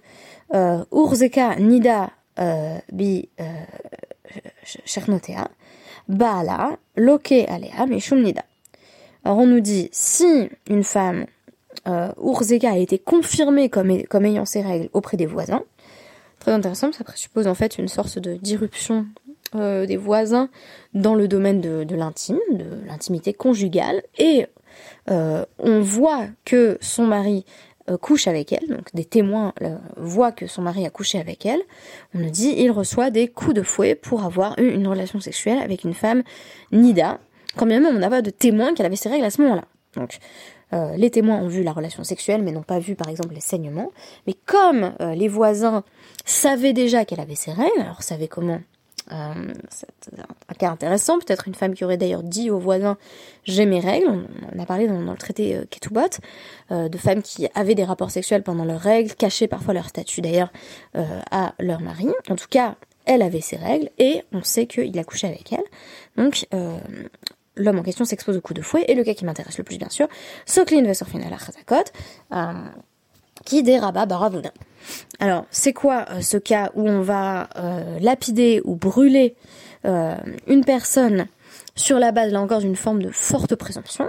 Euh, 0.54 0.84
Urzeka 0.92 1.56
nida 1.56 2.10
euh, 2.38 2.78
bi 2.90 3.28
euh, 3.40 3.44
chernotea, 4.84 5.48
baala 6.08 6.78
loke 6.96 7.44
alea 7.48 7.86
mishum 7.86 8.22
nida. 8.22 8.44
Alors 9.24 9.38
on 9.38 9.46
nous 9.46 9.60
dit, 9.60 9.88
si 9.92 10.48
une 10.68 10.84
femme 10.84 11.26
euh, 11.86 12.12
a 12.64 12.78
été 12.78 12.98
confirmée 12.98 13.68
comme, 13.68 13.90
ayant 13.90 14.44
ses 14.44 14.62
règles 14.62 14.88
auprès 14.92 15.16
des 15.16 15.26
voisins, 15.26 15.62
très 16.40 16.52
intéressant, 16.52 16.92
ça 16.92 17.04
présuppose 17.04 17.46
en 17.46 17.54
fait 17.54 17.78
une 17.78 17.88
sorte 17.88 18.18
de 18.18 18.34
d'irruption 18.34 19.06
euh, 19.54 19.86
des 19.86 19.96
voisins 19.96 20.48
dans 20.94 21.14
le 21.14 21.28
domaine 21.28 21.60
de, 21.60 21.84
de 21.84 21.94
l'intime, 21.94 22.38
de 22.50 22.84
l'intimité 22.86 23.32
conjugale, 23.32 24.02
et 24.18 24.46
euh, 25.10 25.44
on 25.58 25.80
voit 25.80 26.26
que 26.44 26.78
son 26.80 27.06
mari 27.06 27.44
euh, 27.90 27.96
couche 27.96 28.28
avec 28.28 28.52
elle, 28.52 28.68
donc 28.68 28.94
des 28.94 29.04
témoins 29.04 29.52
euh, 29.62 29.76
voient 29.96 30.30
que 30.30 30.46
son 30.46 30.62
mari 30.62 30.86
a 30.86 30.90
couché 30.90 31.18
avec 31.18 31.44
elle, 31.44 31.60
on 32.14 32.20
nous 32.20 32.30
dit 32.30 32.54
il 32.56 32.70
reçoit 32.70 33.10
des 33.10 33.26
coups 33.26 33.54
de 33.54 33.62
fouet 33.62 33.96
pour 33.96 34.22
avoir 34.24 34.56
eu 34.58 34.68
une 34.68 34.86
relation 34.86 35.18
sexuelle 35.18 35.58
avec 35.58 35.82
une 35.82 35.94
femme 35.94 36.22
nida, 36.70 37.18
quand 37.56 37.66
même 37.66 37.86
on 37.86 37.92
n'a 37.92 38.10
pas 38.10 38.22
de 38.22 38.30
témoins 38.30 38.74
qu'elle 38.74 38.86
avait 38.86 38.96
ses 38.96 39.08
règles 39.08 39.24
à 39.24 39.30
ce 39.30 39.42
moment-là. 39.42 39.64
Donc 39.96 40.18
euh, 40.72 40.96
les 40.96 41.10
témoins 41.10 41.38
ont 41.38 41.48
vu 41.48 41.62
la 41.62 41.72
relation 41.72 42.04
sexuelle, 42.04 42.42
mais 42.42 42.52
n'ont 42.52 42.62
pas 42.62 42.78
vu 42.78 42.94
par 42.94 43.08
exemple 43.08 43.34
les 43.34 43.40
saignements. 43.40 43.90
Mais 44.26 44.34
comme 44.46 44.92
euh, 45.00 45.14
les 45.14 45.28
voisins 45.28 45.84
savaient 46.24 46.72
déjà 46.72 47.04
qu'elle 47.04 47.20
avait 47.20 47.34
ses 47.34 47.52
règles, 47.52 47.80
alors 47.80 48.02
savaient 48.02 48.28
comment 48.28 48.60
euh, 49.10 49.52
c'est 49.68 49.88
un 50.48 50.54
cas 50.54 50.70
intéressant, 50.70 51.18
peut-être 51.18 51.48
une 51.48 51.54
femme 51.54 51.74
qui 51.74 51.84
aurait 51.84 51.96
d'ailleurs 51.96 52.22
dit 52.22 52.50
aux 52.50 52.60
voisins 52.60 52.96
j'ai 53.44 53.66
mes 53.66 53.80
règles, 53.80 54.06
on, 54.54 54.58
a 54.58 54.64
parlé 54.64 54.86
dans, 54.86 55.02
dans 55.02 55.10
le 55.10 55.18
traité 55.18 55.60
Ketubot, 55.70 56.20
de 56.70 56.98
femmes 56.98 57.20
qui 57.20 57.48
avaient 57.54 57.74
des 57.74 57.84
rapports 57.84 58.12
sexuels 58.12 58.44
pendant 58.44 58.64
leurs 58.64 58.80
règles, 58.80 59.12
cachaient 59.14 59.48
parfois 59.48 59.74
leur 59.74 59.88
statut 59.88 60.20
d'ailleurs 60.20 60.52
à 60.94 61.52
leur 61.58 61.80
mari. 61.80 62.08
En 62.30 62.36
tout 62.36 62.46
cas, 62.48 62.76
elle 63.04 63.22
avait 63.22 63.40
ses 63.40 63.56
règles 63.56 63.90
et 63.98 64.22
on 64.32 64.44
sait 64.44 64.66
qu'il 64.66 64.96
a 64.96 65.04
couché 65.04 65.26
avec 65.26 65.52
elle. 65.52 65.64
Donc 66.16 66.46
l'homme 67.56 67.78
en 67.78 67.82
question 67.82 68.04
s'expose 68.04 68.36
au 68.36 68.40
coup 68.40 68.54
de 68.54 68.62
fouet 68.62 68.84
et 68.88 68.94
le 68.94 69.04
cas 69.04 69.14
qui 69.14 69.24
m'intéresse 69.24 69.58
le 69.58 69.64
plus 69.64 69.78
bien 69.78 69.88
sûr, 69.88 70.08
Soklin 70.46 70.82
Vesorfin 70.82 71.20
al 71.20 71.36
qui 73.44 73.62
déraba 73.62 74.06
Baravuna. 74.06 74.50
Alors, 75.20 75.46
c'est 75.50 75.72
quoi 75.72 76.06
euh, 76.10 76.20
ce 76.20 76.36
cas 76.36 76.70
où 76.74 76.88
on 76.88 77.00
va 77.00 77.48
euh, 77.56 77.98
lapider 78.00 78.60
ou 78.64 78.76
brûler 78.76 79.34
euh, 79.84 80.16
une 80.46 80.64
personne 80.64 81.26
sur 81.74 81.98
la 81.98 82.12
base, 82.12 82.32
là 82.32 82.40
encore, 82.40 82.60
d'une 82.60 82.76
forme 82.76 83.02
de 83.02 83.10
forte 83.10 83.54
présomption? 83.54 84.08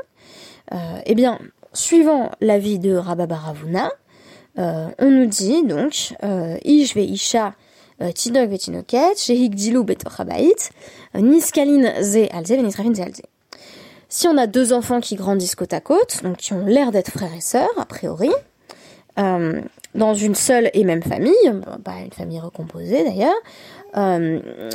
Eh 1.05 1.13
bien, 1.13 1.38
suivant 1.73 2.31
l'avis 2.41 2.79
de 2.79 2.95
Rabba 2.95 3.27
Baravuna, 3.27 3.91
on 4.57 5.12
nous 5.12 5.27
dit 5.27 5.63
donc 5.63 6.15
Isha 6.65 7.53
Tinok 8.15 8.50
ve 8.50 8.57
Tinoket, 8.57 9.19
Shehik 9.19 9.53
Dilu 9.53 9.83
betoch 9.83 10.19
habait, 10.19 10.71
Niskalin 11.13 12.01
ze 12.01 12.27
alze, 12.31 12.55
Venisrafin 12.55 12.95
ze 12.95 13.03
alze. 13.03 13.21
Si 14.15 14.27
on 14.27 14.38
a 14.38 14.46
deux 14.46 14.74
enfants 14.74 15.01
qui 15.01 15.15
grandissent 15.15 15.55
côte 15.55 15.74
à 15.74 15.82
côte, 15.82 16.22
donc 16.22 16.38
qui 16.38 16.53
ont 16.53 16.67
l'air 16.67 16.91
d'être 16.91 17.10
frères 17.10 17.34
et 17.34 17.41
sœurs, 17.41 17.72
a 17.77 17.86
priori, 17.88 18.29
euh, 19.17 19.60
dans 19.96 20.13
une 20.13 20.36
seule 20.36 20.70
et 20.75 20.84
même 20.84 21.01
famille, 21.01 21.34
bah, 21.84 21.93
une 22.05 22.12
famille 22.12 22.39
recomposée 22.39 23.03
d'ailleurs, 23.03 23.34
euh, 23.98 24.70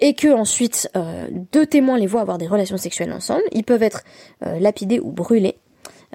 et 0.00 0.14
que 0.14 0.28
ensuite 0.32 0.88
euh, 0.96 1.28
deux 1.52 1.66
témoins 1.66 1.98
les 1.98 2.06
voient 2.06 2.22
avoir 2.22 2.38
des 2.38 2.46
relations 2.46 2.78
sexuelles 2.78 3.12
ensemble, 3.12 3.42
ils 3.52 3.64
peuvent 3.64 3.82
être 3.82 4.02
euh, 4.46 4.58
lapidés 4.58 4.98
ou 4.98 5.10
brûlés 5.10 5.58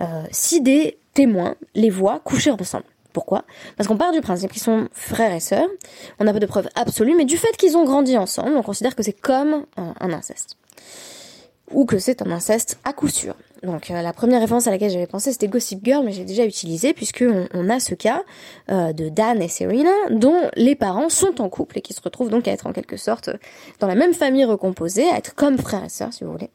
euh, 0.01 0.23
si 0.31 0.59
des 0.59 0.97
témoins 1.13 1.53
les 1.75 1.91
voient 1.91 2.19
coucher 2.19 2.49
ensemble. 2.49 2.85
Pourquoi? 3.13 3.43
Parce 3.77 3.87
qu'on 3.87 3.97
part 3.97 4.11
du 4.11 4.21
principe 4.21 4.51
qu'ils 4.51 4.63
sont 4.63 4.87
frères 4.91 5.33
et 5.35 5.39
sœurs, 5.39 5.69
on 6.17 6.23
n'a 6.23 6.33
pas 6.33 6.39
de 6.39 6.47
preuves 6.47 6.69
absolues, 6.73 7.13
mais 7.15 7.25
du 7.25 7.37
fait 7.37 7.55
qu'ils 7.57 7.77
ont 7.77 7.85
grandi 7.85 8.17
ensemble, 8.17 8.57
on 8.57 8.63
considère 8.63 8.95
que 8.95 9.03
c'est 9.03 9.13
comme 9.13 9.65
un 9.77 10.13
inceste. 10.13 10.57
Ou 11.71 11.85
que 11.85 11.99
c'est 11.99 12.21
un 12.21 12.31
inceste 12.31 12.79
à 12.83 12.93
coup 12.93 13.07
sûr. 13.07 13.35
Donc 13.63 13.91
euh, 13.91 14.01
la 14.01 14.13
première 14.13 14.39
référence 14.39 14.67
à 14.67 14.71
laquelle 14.71 14.91
j'avais 14.91 15.07
pensé 15.07 15.31
c'était 15.31 15.47
Gossip 15.47 15.83
Girl, 15.83 16.05
mais 16.05 16.11
j'ai 16.11 16.23
déjà 16.23 16.45
utilisé 16.45 16.93
puisque 16.93 17.25
on, 17.53 17.69
a 17.69 17.79
ce 17.79 17.93
cas 17.93 18.23
euh, 18.71 18.93
de 18.93 19.09
Dan 19.09 19.41
et 19.41 19.47
Serena 19.47 19.91
dont 20.11 20.49
les 20.55 20.75
parents 20.75 21.09
sont 21.09 21.41
en 21.41 21.49
couple 21.49 21.79
et 21.79 21.81
qui 21.81 21.93
se 21.93 22.01
retrouvent 22.01 22.29
donc 22.29 22.47
à 22.47 22.51
être 22.51 22.67
en 22.67 22.73
quelque 22.73 22.97
sorte 22.97 23.29
dans 23.79 23.87
la 23.87 23.95
même 23.95 24.13
famille 24.13 24.45
recomposée, 24.45 25.09
à 25.09 25.17
être 25.17 25.35
comme 25.35 25.57
frères 25.57 25.83
et 25.83 25.89
sœurs 25.89 26.13
si 26.13 26.23
vous 26.23 26.31
voulez, 26.31 26.49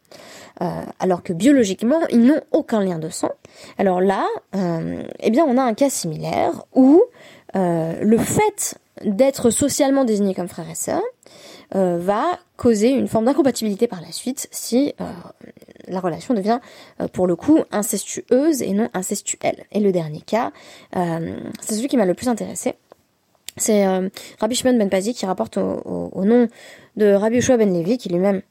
euh, 0.63 0.83
alors 0.99 1.23
que 1.23 1.33
biologiquement 1.33 2.01
ils 2.11 2.25
n'ont 2.25 2.41
aucun 2.53 2.83
lien 2.83 2.99
de 2.99 3.11
sang. 3.11 3.33
Alors 3.79 4.01
là, 4.01 4.27
eh 4.55 5.31
bien 5.31 5.45
on 5.47 5.59
a 5.59 5.63
un 5.63 5.75
cas 5.75 5.91
similaire 5.91 6.65
où 6.75 7.03
le 7.55 8.17
fait 8.19 8.79
d'être 9.05 9.51
socialement 9.51 10.05
désigné 10.05 10.35
comme 10.35 10.49
frères 10.49 10.71
et 10.71 10.75
sœurs 10.75 11.03
euh, 11.75 11.99
va 11.99 12.39
causer 12.57 12.91
une 12.91 13.09
forme 13.09 13.25
d'incompatibilité 13.25 13.87
par 13.87 14.01
la 14.01 14.13
suite 14.13 14.49
si 14.51 14.95
euh, 15.01 15.05
la 15.89 16.01
relation 16.01 16.35
devient 16.35 16.61
euh, 17.01 17.09
pour 17.09 17.27
le 17.27 17.37
coup 17.37 17.61
incestueuse 17.73 18.63
et 18.63 18.73
non 18.73 18.89
incestuelle. 18.95 19.65
Et 19.73 19.81
le 19.81 19.91
dernier 19.91 20.21
cas, 20.21 20.53
c'est 20.93 21.75
celui 21.75 21.89
qui 21.89 21.97
m'a 21.97 22.07
le 22.07 22.15
plus 22.15 22.29
intéressé. 22.29 22.75
C'est 23.57 23.87
Rabbi 24.41 24.55
Shimon 24.55 24.77
ben 24.77 24.91
Pazi 24.91 25.15
qui 25.15 25.27
rapporte 25.27 25.59
au, 25.59 26.25
nom 26.25 26.49
de 26.97 27.13
Rabbi 27.13 27.37
Yoshua 27.37 27.57
ben 27.57 27.73
Levi 27.73 27.99
qui 27.99 28.09
lui-même 28.09 28.43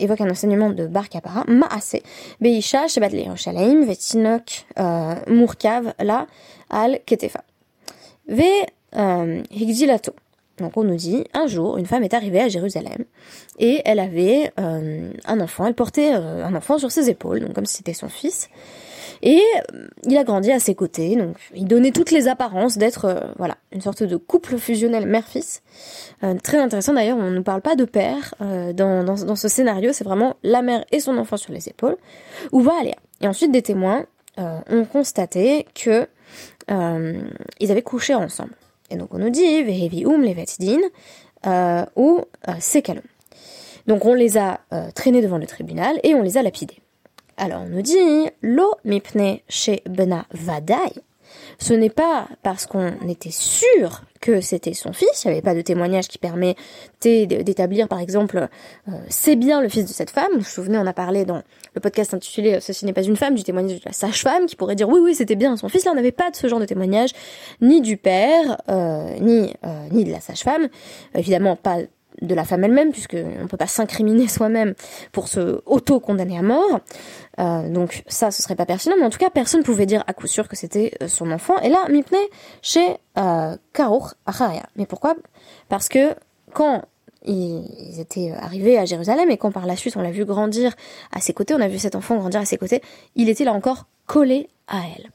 évoque 0.00 0.20
un 0.20 0.30
enseignement 0.30 0.70
de 0.70 0.86
Bar 0.88 1.08
Kapara, 1.08 1.44
Maase, 1.46 1.98
Beisha, 2.40 2.88
Shebat 2.88 3.10
Yerushalayim, 3.10 3.84
Vetinok, 3.84 4.66
Murkav, 5.28 5.94
La, 6.00 6.26
Al, 6.68 7.00
Ketefa. 7.06 7.44
Ve 8.26 8.66
Higdilato. 9.50 10.14
Donc 10.58 10.76
on 10.76 10.84
nous 10.84 10.96
dit, 10.96 11.24
un 11.34 11.46
jour, 11.46 11.78
une 11.78 11.86
femme 11.86 12.02
est 12.02 12.14
arrivée 12.14 12.40
à 12.40 12.48
Jérusalem 12.48 13.04
et 13.58 13.80
elle 13.84 13.98
avait 13.98 14.52
euh, 14.60 15.10
un 15.24 15.40
enfant, 15.40 15.66
elle 15.66 15.74
portait 15.74 16.14
euh, 16.14 16.44
un 16.44 16.54
enfant 16.54 16.78
sur 16.78 16.90
ses 16.90 17.08
épaules, 17.08 17.40
donc 17.40 17.54
comme 17.54 17.66
si 17.66 17.78
c'était 17.78 17.94
son 17.94 18.08
fils. 18.08 18.48
Et 19.22 19.40
euh, 19.72 19.86
il 20.04 20.16
a 20.18 20.24
grandi 20.24 20.50
à 20.50 20.58
ses 20.58 20.74
côtés, 20.74 21.14
donc 21.16 21.36
il 21.54 21.66
donnait 21.66 21.92
toutes 21.92 22.10
les 22.10 22.26
apparences 22.26 22.76
d'être 22.76 23.04
euh, 23.04 23.20
voilà 23.38 23.56
une 23.70 23.80
sorte 23.80 24.02
de 24.02 24.16
couple 24.16 24.58
fusionnel 24.58 25.06
mère-fils. 25.06 25.62
Euh, 26.24 26.34
très 26.42 26.58
intéressant 26.58 26.92
d'ailleurs, 26.92 27.18
on 27.18 27.30
ne 27.30 27.40
parle 27.40 27.62
pas 27.62 27.76
de 27.76 27.84
père 27.84 28.34
dans, 28.40 29.04
dans, 29.04 29.14
dans, 29.14 29.36
ce 29.36 29.48
scénario, 29.48 29.92
c'est 29.92 30.04
vraiment 30.04 30.36
la 30.42 30.62
mère 30.62 30.84
et 30.90 30.98
son 30.98 31.16
enfant 31.18 31.36
sur 31.36 31.52
les 31.52 31.68
épaules. 31.68 31.96
Où 32.50 32.60
va 32.60 32.72
aller 32.80 32.94
Et 33.20 33.28
ensuite 33.28 33.52
des 33.52 33.62
témoins 33.62 34.06
ont 34.38 34.84
constaté 34.84 35.66
que 35.74 36.06
ils 36.68 37.70
avaient 37.70 37.82
couché 37.82 38.14
ensemble. 38.14 38.54
Et 38.92 38.96
donc 38.96 39.14
on 39.14 39.18
nous 39.18 39.30
dit 39.30 39.62
Vehevium 39.62 40.22
levetdin 40.22 40.80
euh, 41.46 41.84
ou 41.96 42.20
euh, 42.48 42.52
Sekalom. 42.60 43.02
Donc 43.86 44.04
on 44.04 44.14
les 44.14 44.36
a 44.36 44.60
euh, 44.72 44.90
traînés 44.94 45.22
devant 45.22 45.38
le 45.38 45.46
tribunal 45.46 45.98
et 46.02 46.14
on 46.14 46.22
les 46.22 46.36
a 46.36 46.42
lapidés. 46.42 46.78
Alors 47.38 47.62
on 47.62 47.68
nous 47.68 47.82
dit 47.82 47.96
Lo 48.42 48.74
mipne 48.84 49.38
chez 49.48 49.82
Bena 49.88 50.26
Vadai. 50.32 50.92
Ce 51.58 51.72
n'est 51.74 51.90
pas 51.90 52.28
parce 52.42 52.66
qu'on 52.66 52.92
était 53.08 53.30
sûr 53.30 54.02
que 54.20 54.40
c'était 54.40 54.74
son 54.74 54.92
fils, 54.92 55.24
il 55.24 55.28
n'y 55.28 55.32
avait 55.32 55.42
pas 55.42 55.54
de 55.54 55.62
témoignage 55.62 56.06
qui 56.06 56.18
permettait 56.18 57.26
d'établir 57.26 57.88
par 57.88 57.98
exemple 57.98 58.48
euh, 58.88 58.92
c'est 59.08 59.34
bien 59.34 59.60
le 59.60 59.68
fils 59.68 59.84
de 59.84 59.92
cette 59.92 60.10
femme. 60.10 60.30
Vous 60.34 60.40
vous 60.40 60.44
souvenez, 60.44 60.78
on 60.78 60.86
a 60.86 60.92
parlé 60.92 61.24
dans 61.24 61.42
le 61.74 61.80
podcast 61.80 62.14
intitulé 62.14 62.60
Ceci 62.60 62.84
n'est 62.86 62.92
pas 62.92 63.02
une 63.02 63.16
femme, 63.16 63.34
du 63.34 63.42
témoignage 63.42 63.80
de 63.80 63.84
la 63.84 63.92
sage-femme 63.92 64.46
qui 64.46 64.54
pourrait 64.56 64.76
dire 64.76 64.88
oui 64.88 65.00
oui 65.02 65.14
c'était 65.14 65.34
bien 65.34 65.56
son 65.56 65.68
fils. 65.68 65.84
Là 65.84 65.92
on 65.92 65.96
n'avait 65.96 66.12
pas 66.12 66.30
de 66.30 66.36
ce 66.36 66.46
genre 66.46 66.60
de 66.60 66.66
témoignage, 66.66 67.10
ni 67.60 67.80
du 67.80 67.96
père, 67.96 68.58
euh, 68.68 69.18
ni, 69.20 69.52
euh, 69.64 69.88
ni 69.90 70.04
de 70.04 70.12
la 70.12 70.20
sage-femme. 70.20 70.68
Évidemment 71.14 71.56
pas 71.56 71.78
de 72.20 72.34
la 72.34 72.44
femme 72.44 72.64
elle-même, 72.64 72.92
puisque 72.92 73.16
on 73.42 73.46
peut 73.46 73.56
pas 73.56 73.66
s'incriminer 73.66 74.28
soi-même 74.28 74.74
pour 75.12 75.28
se 75.28 75.60
auto-condamner 75.66 76.38
à 76.38 76.42
mort. 76.42 76.80
Euh, 77.38 77.68
donc 77.68 78.02
ça, 78.06 78.30
ce 78.30 78.42
serait 78.42 78.56
pas 78.56 78.66
pertinent, 78.66 78.94
mais 78.98 79.06
en 79.06 79.10
tout 79.10 79.18
cas, 79.18 79.30
personne 79.30 79.62
pouvait 79.62 79.86
dire 79.86 80.04
à 80.06 80.12
coup 80.12 80.26
sûr 80.26 80.48
que 80.48 80.56
c'était 80.56 80.92
euh, 81.02 81.08
son 81.08 81.30
enfant. 81.30 81.58
Et 81.60 81.68
là, 81.68 81.86
Mipne 81.88 82.16
chez 82.60 82.96
euh, 83.18 83.56
Acharya. 84.26 84.62
Mais 84.76 84.86
pourquoi? 84.86 85.14
Parce 85.68 85.88
que 85.88 86.14
quand 86.52 86.82
ils 87.24 88.00
étaient 88.00 88.32
arrivés 88.32 88.78
à 88.78 88.84
Jérusalem 88.84 89.30
et 89.30 89.36
quand 89.36 89.52
par 89.52 89.66
la 89.66 89.76
suite 89.76 89.96
on 89.96 90.02
l'a 90.02 90.10
vu 90.10 90.24
grandir 90.24 90.74
à 91.12 91.20
ses 91.20 91.32
côtés, 91.32 91.54
on 91.54 91.60
a 91.60 91.68
vu 91.68 91.78
cet 91.78 91.94
enfant 91.94 92.16
grandir 92.16 92.40
à 92.40 92.44
ses 92.44 92.58
côtés, 92.58 92.82
il 93.14 93.28
était 93.28 93.44
là 93.44 93.52
encore 93.52 93.86
collé 94.06 94.48
à 94.66 94.78
elle. 94.96 95.10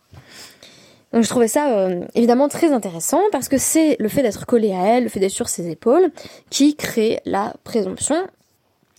Donc 1.14 1.24
je 1.24 1.30
trouvais 1.30 1.48
ça 1.48 1.70
euh, 1.70 2.06
évidemment 2.16 2.50
très 2.50 2.72
intéressant 2.72 3.22
parce 3.32 3.48
que 3.48 3.58
c'est 3.58 3.96
le 4.00 4.10
fait 4.10 4.24
d'être 4.24 4.46
collé 4.46 4.74
à 4.74 4.86
elle, 4.86 5.04
le 5.04 5.10
fait 5.10 5.20
d'être 5.20 5.32
sur 5.32 5.50
ses 5.50 5.70
épaules, 5.70 6.10
qui 6.50 6.76
crée 6.76 7.22
la 7.26 7.54
présomption. 7.64 8.16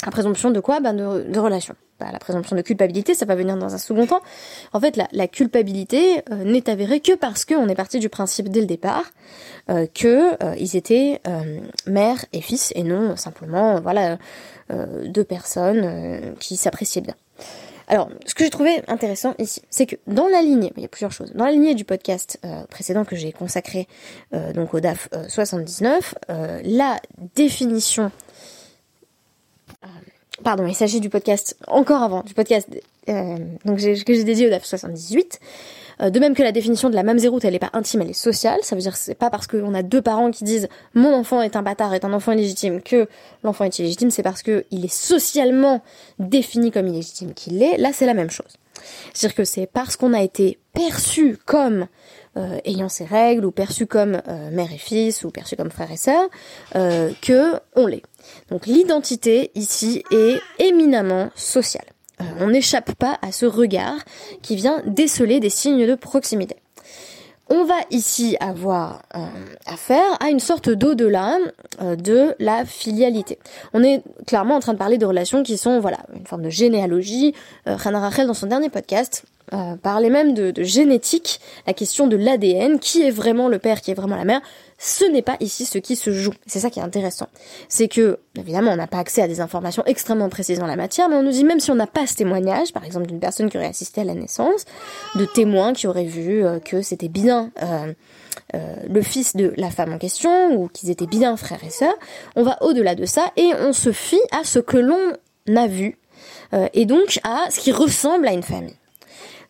La 0.04 0.12
présomption 0.12 0.50
de 0.50 0.60
quoi? 0.60 0.80
Ben 0.80 0.94
de, 0.94 1.38
relation. 1.38 1.74
bah, 1.98 2.06
la 2.12 2.20
présomption 2.20 2.54
de 2.54 2.62
culpabilité, 2.62 3.14
ça 3.14 3.26
va 3.26 3.34
venir 3.34 3.56
dans 3.56 3.74
un 3.74 3.78
second 3.78 4.06
temps. 4.06 4.20
En 4.72 4.80
fait, 4.80 4.96
la, 5.12 5.28
culpabilité 5.28 6.22
euh, 6.30 6.44
n'est 6.44 6.70
avérée 6.70 7.00
que 7.00 7.14
parce 7.16 7.44
qu'on 7.44 7.68
est 7.68 7.74
parti 7.74 7.98
du 7.98 8.08
principe 8.08 8.48
dès 8.48 8.60
le 8.60 8.66
départ 8.66 9.04
euh, 9.70 9.86
que 9.92 10.42
euh, 10.42 10.54
ils 10.58 10.76
étaient 10.76 11.20
mère 11.86 12.24
et 12.32 12.40
fils 12.40 12.72
et 12.76 12.84
non 12.84 13.16
simplement 13.16 13.80
voilà 13.80 14.18
deux 15.06 15.24
personnes 15.24 16.34
qui 16.38 16.56
s'appréciaient 16.56 17.00
bien. 17.00 17.14
Alors, 17.88 18.10
ce 18.26 18.34
que 18.34 18.44
j'ai 18.44 18.50
trouvé 18.50 18.82
intéressant 18.86 19.34
ici, 19.38 19.62
c'est 19.70 19.86
que 19.86 19.96
dans 20.06 20.28
la 20.28 20.42
lignée, 20.42 20.72
il 20.76 20.82
y 20.82 20.86
a 20.86 20.88
plusieurs 20.88 21.12
choses, 21.12 21.32
dans 21.32 21.46
la 21.46 21.52
lignée 21.52 21.74
du 21.74 21.84
podcast 21.84 22.38
précédent 22.68 23.04
que 23.04 23.16
j'ai 23.16 23.32
consacré 23.32 23.88
donc 24.54 24.74
au 24.74 24.80
DAF 24.80 25.08
79, 25.28 26.14
la 26.64 27.00
définition 27.34 28.12
pardon, 30.42 30.66
il 30.66 30.74
s'agit 30.74 31.00
du 31.00 31.10
podcast 31.10 31.56
encore 31.66 32.02
avant, 32.02 32.22
du 32.22 32.34
podcast 32.34 32.68
euh, 33.08 33.36
donc 33.64 33.78
que 33.78 34.14
j'ai 34.14 34.24
dédié 34.24 34.46
au 34.46 34.50
DAF 34.50 34.64
78. 34.64 35.40
Euh, 36.00 36.10
de 36.10 36.20
même 36.20 36.34
que 36.34 36.42
la 36.42 36.52
définition 36.52 36.90
de 36.90 36.94
la 36.94 37.02
mamzeroute, 37.02 37.44
elle 37.44 37.52
n'est 37.52 37.58
pas 37.58 37.70
intime, 37.72 38.02
elle 38.02 38.10
est 38.10 38.12
sociale. 38.12 38.60
Ça 38.62 38.76
veut 38.76 38.82
dire 38.82 38.92
que 38.92 38.98
c'est 38.98 39.14
pas 39.14 39.30
parce 39.30 39.46
qu'on 39.46 39.74
a 39.74 39.82
deux 39.82 40.02
parents 40.02 40.30
qui 40.30 40.44
disent 40.44 40.68
mon 40.94 41.14
enfant 41.14 41.42
est 41.42 41.56
un 41.56 41.62
bâtard, 41.62 41.94
est 41.94 42.04
un 42.04 42.12
enfant 42.12 42.32
illégitime 42.32 42.82
que 42.82 43.08
l'enfant 43.42 43.64
est 43.64 43.78
illégitime, 43.78 44.10
c'est 44.10 44.22
parce 44.22 44.42
que 44.42 44.64
il 44.70 44.84
est 44.84 44.92
socialement 44.92 45.82
défini 46.18 46.70
comme 46.70 46.86
illégitime 46.86 47.34
qu'il 47.34 47.58
l'est. 47.58 47.76
Là, 47.78 47.90
c'est 47.92 48.06
la 48.06 48.14
même 48.14 48.30
chose. 48.30 48.56
C'est-à-dire 49.12 49.36
que 49.36 49.44
c'est 49.44 49.66
parce 49.66 49.96
qu'on 49.96 50.12
a 50.12 50.22
été 50.22 50.58
perçu 50.72 51.36
comme 51.44 51.88
euh, 52.36 52.58
ayant 52.64 52.88
ses 52.88 53.04
règles 53.04 53.44
ou 53.44 53.50
perçu 53.50 53.86
comme 53.86 54.22
euh, 54.28 54.50
mère 54.50 54.72
et 54.72 54.78
fils 54.78 55.24
ou 55.24 55.30
perçu 55.30 55.56
comme 55.56 55.70
frère 55.70 55.90
et 55.90 55.96
sœur 55.96 56.28
euh, 56.76 57.10
que 57.20 57.54
on 57.74 57.86
l'est. 57.86 58.04
Donc 58.50 58.66
l'identité 58.66 59.50
ici 59.54 60.04
est 60.12 60.40
éminemment 60.58 61.30
sociale. 61.34 61.86
On 62.40 62.48
n'échappe 62.48 62.94
pas 62.94 63.18
à 63.22 63.32
ce 63.32 63.46
regard 63.46 63.98
qui 64.42 64.56
vient 64.56 64.82
déceler 64.86 65.40
des 65.40 65.50
signes 65.50 65.86
de 65.86 65.94
proximité. 65.94 66.56
On 67.50 67.64
va 67.64 67.76
ici 67.90 68.36
avoir 68.40 69.02
affaire 69.64 70.18
à 70.20 70.28
une 70.28 70.40
sorte 70.40 70.68
d'au-delà 70.68 71.38
de 71.80 72.34
la 72.38 72.66
filialité. 72.66 73.38
On 73.72 73.82
est 73.82 74.02
clairement 74.26 74.56
en 74.56 74.60
train 74.60 74.74
de 74.74 74.78
parler 74.78 74.98
de 74.98 75.06
relations 75.06 75.42
qui 75.42 75.56
sont, 75.56 75.80
voilà, 75.80 75.98
une 76.14 76.26
forme 76.26 76.42
de 76.42 76.50
généalogie. 76.50 77.34
Rana 77.64 78.00
Rachel, 78.00 78.26
dans 78.26 78.34
son 78.34 78.48
dernier 78.48 78.68
podcast, 78.68 79.24
euh, 79.54 79.76
parler 79.76 80.10
même 80.10 80.34
de, 80.34 80.52
génétique, 80.62 81.40
la 81.66 81.72
question 81.72 82.06
de 82.06 82.16
l'ADN, 82.16 82.78
qui 82.78 83.02
est 83.02 83.10
vraiment 83.10 83.48
le 83.48 83.58
père, 83.58 83.80
qui 83.80 83.90
est 83.90 83.94
vraiment 83.94 84.16
la 84.16 84.24
mère, 84.24 84.40
ce 84.78 85.04
n'est 85.04 85.22
pas 85.22 85.36
ici 85.40 85.64
ce 85.64 85.78
qui 85.78 85.96
se 85.96 86.12
joue. 86.12 86.34
C'est 86.46 86.60
ça 86.60 86.70
qui 86.70 86.80
est 86.80 86.82
intéressant. 86.82 87.28
C'est 87.68 87.88
que, 87.88 88.18
évidemment, 88.36 88.72
on 88.72 88.76
n'a 88.76 88.86
pas 88.86 88.98
accès 88.98 89.22
à 89.22 89.28
des 89.28 89.40
informations 89.40 89.82
extrêmement 89.86 90.28
précises 90.28 90.58
dans 90.58 90.66
la 90.66 90.76
matière, 90.76 91.08
mais 91.08 91.16
on 91.16 91.22
nous 91.22 91.30
dit 91.30 91.44
même 91.44 91.60
si 91.60 91.70
on 91.70 91.74
n'a 91.74 91.86
pas 91.86 92.06
ce 92.06 92.14
témoignage, 92.14 92.72
par 92.72 92.84
exemple 92.84 93.06
d'une 93.06 93.20
personne 93.20 93.48
qui 93.48 93.56
aurait 93.56 93.66
assisté 93.66 94.02
à 94.02 94.04
la 94.04 94.14
naissance, 94.14 94.66
de 95.14 95.24
témoins 95.24 95.72
qui 95.72 95.86
auraient 95.86 96.04
vu 96.04 96.44
euh, 96.44 96.58
que 96.58 96.82
c'était 96.82 97.08
bien 97.08 97.50
euh, 97.62 97.92
le 98.88 99.02
fils 99.02 99.34
de 99.34 99.52
la 99.56 99.70
femme 99.70 99.92
en 99.92 99.98
question, 99.98 100.54
ou 100.54 100.68
qu'ils 100.68 100.90
étaient 100.90 101.06
bien 101.06 101.36
frères 101.36 101.64
et 101.64 101.70
sœurs, 101.70 101.96
on 102.36 102.42
va 102.42 102.62
au-delà 102.62 102.94
de 102.94 103.04
ça 103.04 103.32
et 103.36 103.50
on 103.60 103.72
se 103.72 103.92
fie 103.92 104.20
à 104.30 104.44
ce 104.44 104.58
que 104.58 104.76
l'on 104.76 105.14
a 105.56 105.66
vu, 105.66 105.98
et 106.72 106.86
donc 106.86 107.20
à 107.24 107.50
ce 107.50 107.60
qui 107.60 107.72
ressemble 107.72 108.26
à 108.26 108.32
une 108.32 108.42
famille. 108.42 108.76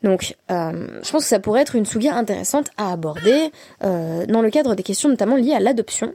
Donc, 0.02 0.36
euh, 0.50 0.86
je 1.02 1.10
pense 1.10 1.24
que 1.24 1.28
ça 1.28 1.40
pourrait 1.40 1.62
être 1.62 1.74
une 1.74 1.86
souga 1.86 2.14
intéressante 2.14 2.68
à 2.76 2.92
aborder 2.92 3.50
euh, 3.82 4.26
dans 4.26 4.42
le 4.42 4.50
cadre 4.50 4.74
des 4.74 4.82
questions 4.82 5.08
notamment 5.08 5.36
liées 5.36 5.54
à 5.54 5.60
l'adoption. 5.60 6.14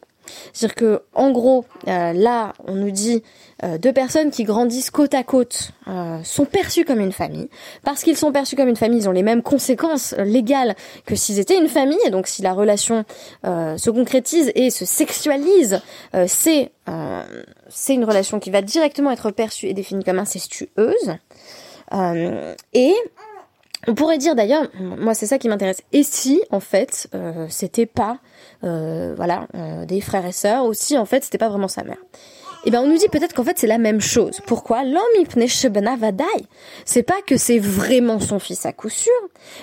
C'est-à-dire 0.53 0.75
que, 0.75 1.01
en 1.13 1.31
gros, 1.31 1.65
euh, 1.89 2.13
là, 2.13 2.53
on 2.65 2.75
nous 2.75 2.91
dit 2.91 3.23
deux 3.79 3.93
personnes 3.93 4.29
qui 4.29 4.43
grandissent 4.43 4.91
côte 4.91 5.13
à 5.13 5.23
côte 5.23 5.71
sont 6.23 6.43
perçues 6.43 6.83
comme 6.83 6.99
une 6.99 7.13
famille. 7.13 7.47
Parce 7.85 8.03
qu'ils 8.03 8.17
sont 8.17 8.33
perçus 8.33 8.57
comme 8.57 8.67
une 8.67 8.75
famille, 8.75 8.99
ils 8.99 9.07
ont 9.07 9.13
les 9.13 9.23
mêmes 9.23 9.41
conséquences 9.41 10.13
légales 10.17 10.75
que 11.05 11.15
s'ils 11.15 11.39
étaient 11.39 11.57
une 11.57 11.69
famille. 11.69 11.99
Et 12.05 12.09
donc, 12.09 12.27
si 12.27 12.41
la 12.41 12.51
relation 12.51 13.05
se 13.43 13.89
concrétise 13.89 14.51
et 14.55 14.69
se 14.69 14.83
sexualise, 14.83 15.81
c'est 16.27 16.71
c'est 17.69 17.93
une 17.93 18.03
relation 18.03 18.41
qui 18.41 18.49
va 18.49 18.61
directement 18.61 19.11
être 19.11 19.31
perçue 19.31 19.67
et 19.67 19.73
définie 19.73 20.03
comme 20.03 20.19
incestueuse. 20.19 21.15
et 22.73 22.95
on 23.87 23.95
pourrait 23.95 24.17
dire 24.17 24.35
d'ailleurs, 24.35 24.67
moi 24.79 25.13
c'est 25.13 25.25
ça 25.25 25.37
qui 25.37 25.49
m'intéresse. 25.49 25.81
Et 25.91 26.03
si 26.03 26.41
en 26.51 26.59
fait 26.59 27.07
euh, 27.13 27.47
c'était 27.49 27.85
pas, 27.85 28.19
euh, 28.63 29.13
voilà, 29.15 29.47
euh, 29.55 29.85
des 29.85 30.01
frères 30.01 30.25
et 30.25 30.31
sœurs, 30.31 30.65
ou 30.65 30.73
si 30.73 30.97
en 30.97 31.05
fait 31.05 31.23
c'était 31.23 31.37
pas 31.37 31.49
vraiment 31.49 31.67
sa 31.67 31.83
mère? 31.83 31.97
Eh 32.65 32.71
ben 32.71 32.79
on 32.79 32.87
nous 32.87 32.97
dit 32.97 33.09
peut-être 33.09 33.33
qu'en 33.33 33.43
fait 33.43 33.57
c'est 33.59 33.67
la 33.67 33.77
même 33.77 33.99
chose. 33.99 34.39
Pourquoi 34.47 34.85
L'homme 34.85 35.01
C'est 36.85 37.03
pas 37.03 37.21
que 37.27 37.35
c'est 37.35 37.59
vraiment 37.59 38.21
son 38.21 38.39
fils 38.39 38.65
à 38.65 38.71
coup 38.71 38.87
sûr, 38.87 39.11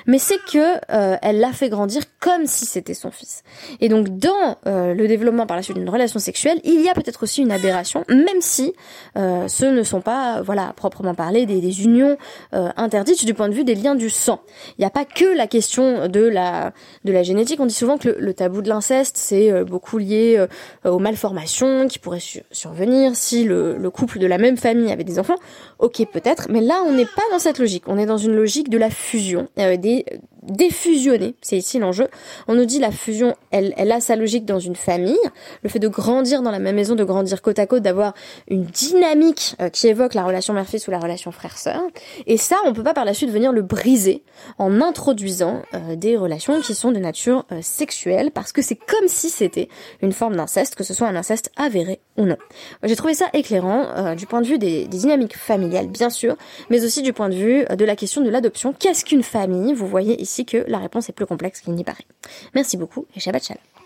mais 0.06 0.18
c'est 0.18 0.38
que 0.52 0.76
euh, 0.92 1.16
elle 1.22 1.40
l'a 1.40 1.52
fait 1.52 1.70
grandir 1.70 2.02
comme 2.20 2.44
si 2.44 2.66
c'était 2.66 2.92
son 2.92 3.10
fils. 3.10 3.42
Et 3.80 3.88
donc 3.88 4.10
dans 4.10 4.58
euh, 4.66 4.92
le 4.92 5.08
développement 5.08 5.46
par 5.46 5.56
la 5.56 5.62
suite 5.62 5.78
d'une 5.78 5.88
relation 5.88 6.18
sexuelle, 6.18 6.60
il 6.64 6.82
y 6.82 6.90
a 6.90 6.92
peut-être 6.92 7.22
aussi 7.22 7.40
une 7.40 7.52
aberration, 7.52 8.04
même 8.10 8.40
si 8.40 8.74
euh, 9.16 9.48
ce 9.48 9.64
ne 9.64 9.82
sont 9.82 10.02
pas, 10.02 10.42
voilà, 10.42 10.74
proprement 10.76 11.14
parler 11.14 11.46
des, 11.46 11.62
des 11.62 11.84
unions 11.84 12.18
interdites 12.52 13.24
du 13.24 13.32
point 13.32 13.48
de 13.48 13.54
vue 13.54 13.64
des 13.64 13.74
liens 13.74 13.94
du 13.94 14.10
sang. 14.10 14.40
Il 14.76 14.82
n'y 14.82 14.86
a 14.86 14.90
pas 14.90 15.06
que 15.06 15.24
la 15.24 15.46
question 15.46 16.08
de 16.08 16.20
la 16.20 16.72
de 17.04 17.12
la 17.12 17.22
génétique. 17.22 17.60
On 17.60 17.66
dit 17.66 17.74
souvent 17.74 17.96
que 17.96 18.10
le, 18.10 18.34
tabou 18.34 18.60
de 18.60 18.68
l'inceste 18.68 19.16
c'est 19.16 19.64
beaucoup 19.64 19.96
lié 19.96 20.44
aux 20.84 20.98
malformations 20.98 21.88
qui 21.88 21.98
pourraient 21.98 22.20
survenir 22.50 22.89
si 23.14 23.44
le, 23.44 23.90
couple 23.90 24.18
de 24.18 24.26
la 24.26 24.38
même 24.38 24.56
famille 24.56 24.92
avait 24.92 25.04
des 25.04 25.18
enfants, 25.18 25.36
ok 25.78 26.06
peut-être, 26.12 26.48
mais 26.50 26.60
là 26.60 26.82
on 26.86 26.92
n'est 26.92 27.04
pas 27.04 27.22
dans 27.30 27.38
cette 27.38 27.58
logique, 27.58 27.84
on 27.86 27.98
est 27.98 28.06
dans 28.06 28.18
une 28.18 28.34
logique 28.34 28.70
de 28.70 28.78
la 28.78 28.90
fusion, 28.90 29.48
euh, 29.58 29.76
des 29.76 30.04
défusionner, 30.42 31.34
c'est 31.40 31.56
ici 31.56 31.78
l'enjeu. 31.78 32.08
On 32.48 32.54
nous 32.54 32.64
dit 32.64 32.78
la 32.78 32.90
fusion, 32.90 33.36
elle, 33.50 33.74
elle 33.76 33.92
a 33.92 34.00
sa 34.00 34.16
logique 34.16 34.44
dans 34.44 34.58
une 34.58 34.76
famille, 34.76 35.18
le 35.62 35.68
fait 35.68 35.78
de 35.78 35.88
grandir 35.88 36.42
dans 36.42 36.50
la 36.50 36.58
même 36.58 36.76
maison, 36.76 36.94
de 36.94 37.04
grandir 37.04 37.42
côte 37.42 37.58
à 37.58 37.66
côte, 37.66 37.82
d'avoir 37.82 38.14
une 38.48 38.64
dynamique 38.64 39.56
euh, 39.60 39.68
qui 39.68 39.88
évoque 39.88 40.14
la 40.14 40.24
relation 40.24 40.54
mère-fils 40.54 40.88
ou 40.88 40.90
la 40.90 40.98
relation 40.98 41.30
frère-sœur. 41.30 41.80
Et 42.26 42.36
ça, 42.36 42.56
on 42.66 42.72
peut 42.72 42.82
pas 42.82 42.94
par 42.94 43.04
la 43.04 43.14
suite 43.14 43.30
venir 43.30 43.52
le 43.52 43.62
briser 43.62 44.22
en 44.58 44.80
introduisant 44.80 45.62
euh, 45.74 45.96
des 45.96 46.16
relations 46.16 46.60
qui 46.60 46.74
sont 46.74 46.92
de 46.92 46.98
nature 46.98 47.44
euh, 47.52 47.60
sexuelle, 47.62 48.30
parce 48.30 48.52
que 48.52 48.62
c'est 48.62 48.76
comme 48.76 49.08
si 49.08 49.28
c'était 49.28 49.68
une 50.02 50.12
forme 50.12 50.36
d'inceste, 50.36 50.74
que 50.74 50.84
ce 50.84 50.94
soit 50.94 51.08
un 51.08 51.16
inceste 51.16 51.50
avéré 51.56 52.00
ou 52.16 52.24
non. 52.24 52.36
J'ai 52.82 52.96
trouvé 52.96 53.14
ça 53.14 53.26
éclairant 53.32 54.14
du 54.14 54.26
point 54.26 54.40
de 54.40 54.46
vue 54.46 54.58
des, 54.58 54.86
des, 54.86 54.98
dynamiques 54.98 55.36
familiales, 55.36 55.88
bien 55.88 56.10
sûr, 56.10 56.36
mais 56.68 56.84
aussi 56.84 57.02
du 57.02 57.12
point 57.12 57.28
de 57.28 57.34
vue 57.34 57.64
de 57.64 57.84
la 57.84 57.96
question 57.96 58.20
de 58.20 58.28
l'adoption. 58.28 58.74
Qu'est-ce 58.78 59.04
qu'une 59.04 59.22
famille? 59.22 59.72
Vous 59.72 59.86
voyez 59.86 60.20
ici 60.30 60.46
que 60.46 60.64
la 60.68 60.78
réponse 60.78 61.08
est 61.08 61.12
plus 61.12 61.26
complexe 61.26 61.60
qu'il 61.60 61.74
n'y 61.74 61.84
paraît. 61.84 62.06
Merci 62.54 62.76
beaucoup 62.76 63.06
et 63.16 63.20
Shabbat 63.20 63.44
Shalom. 63.44 63.79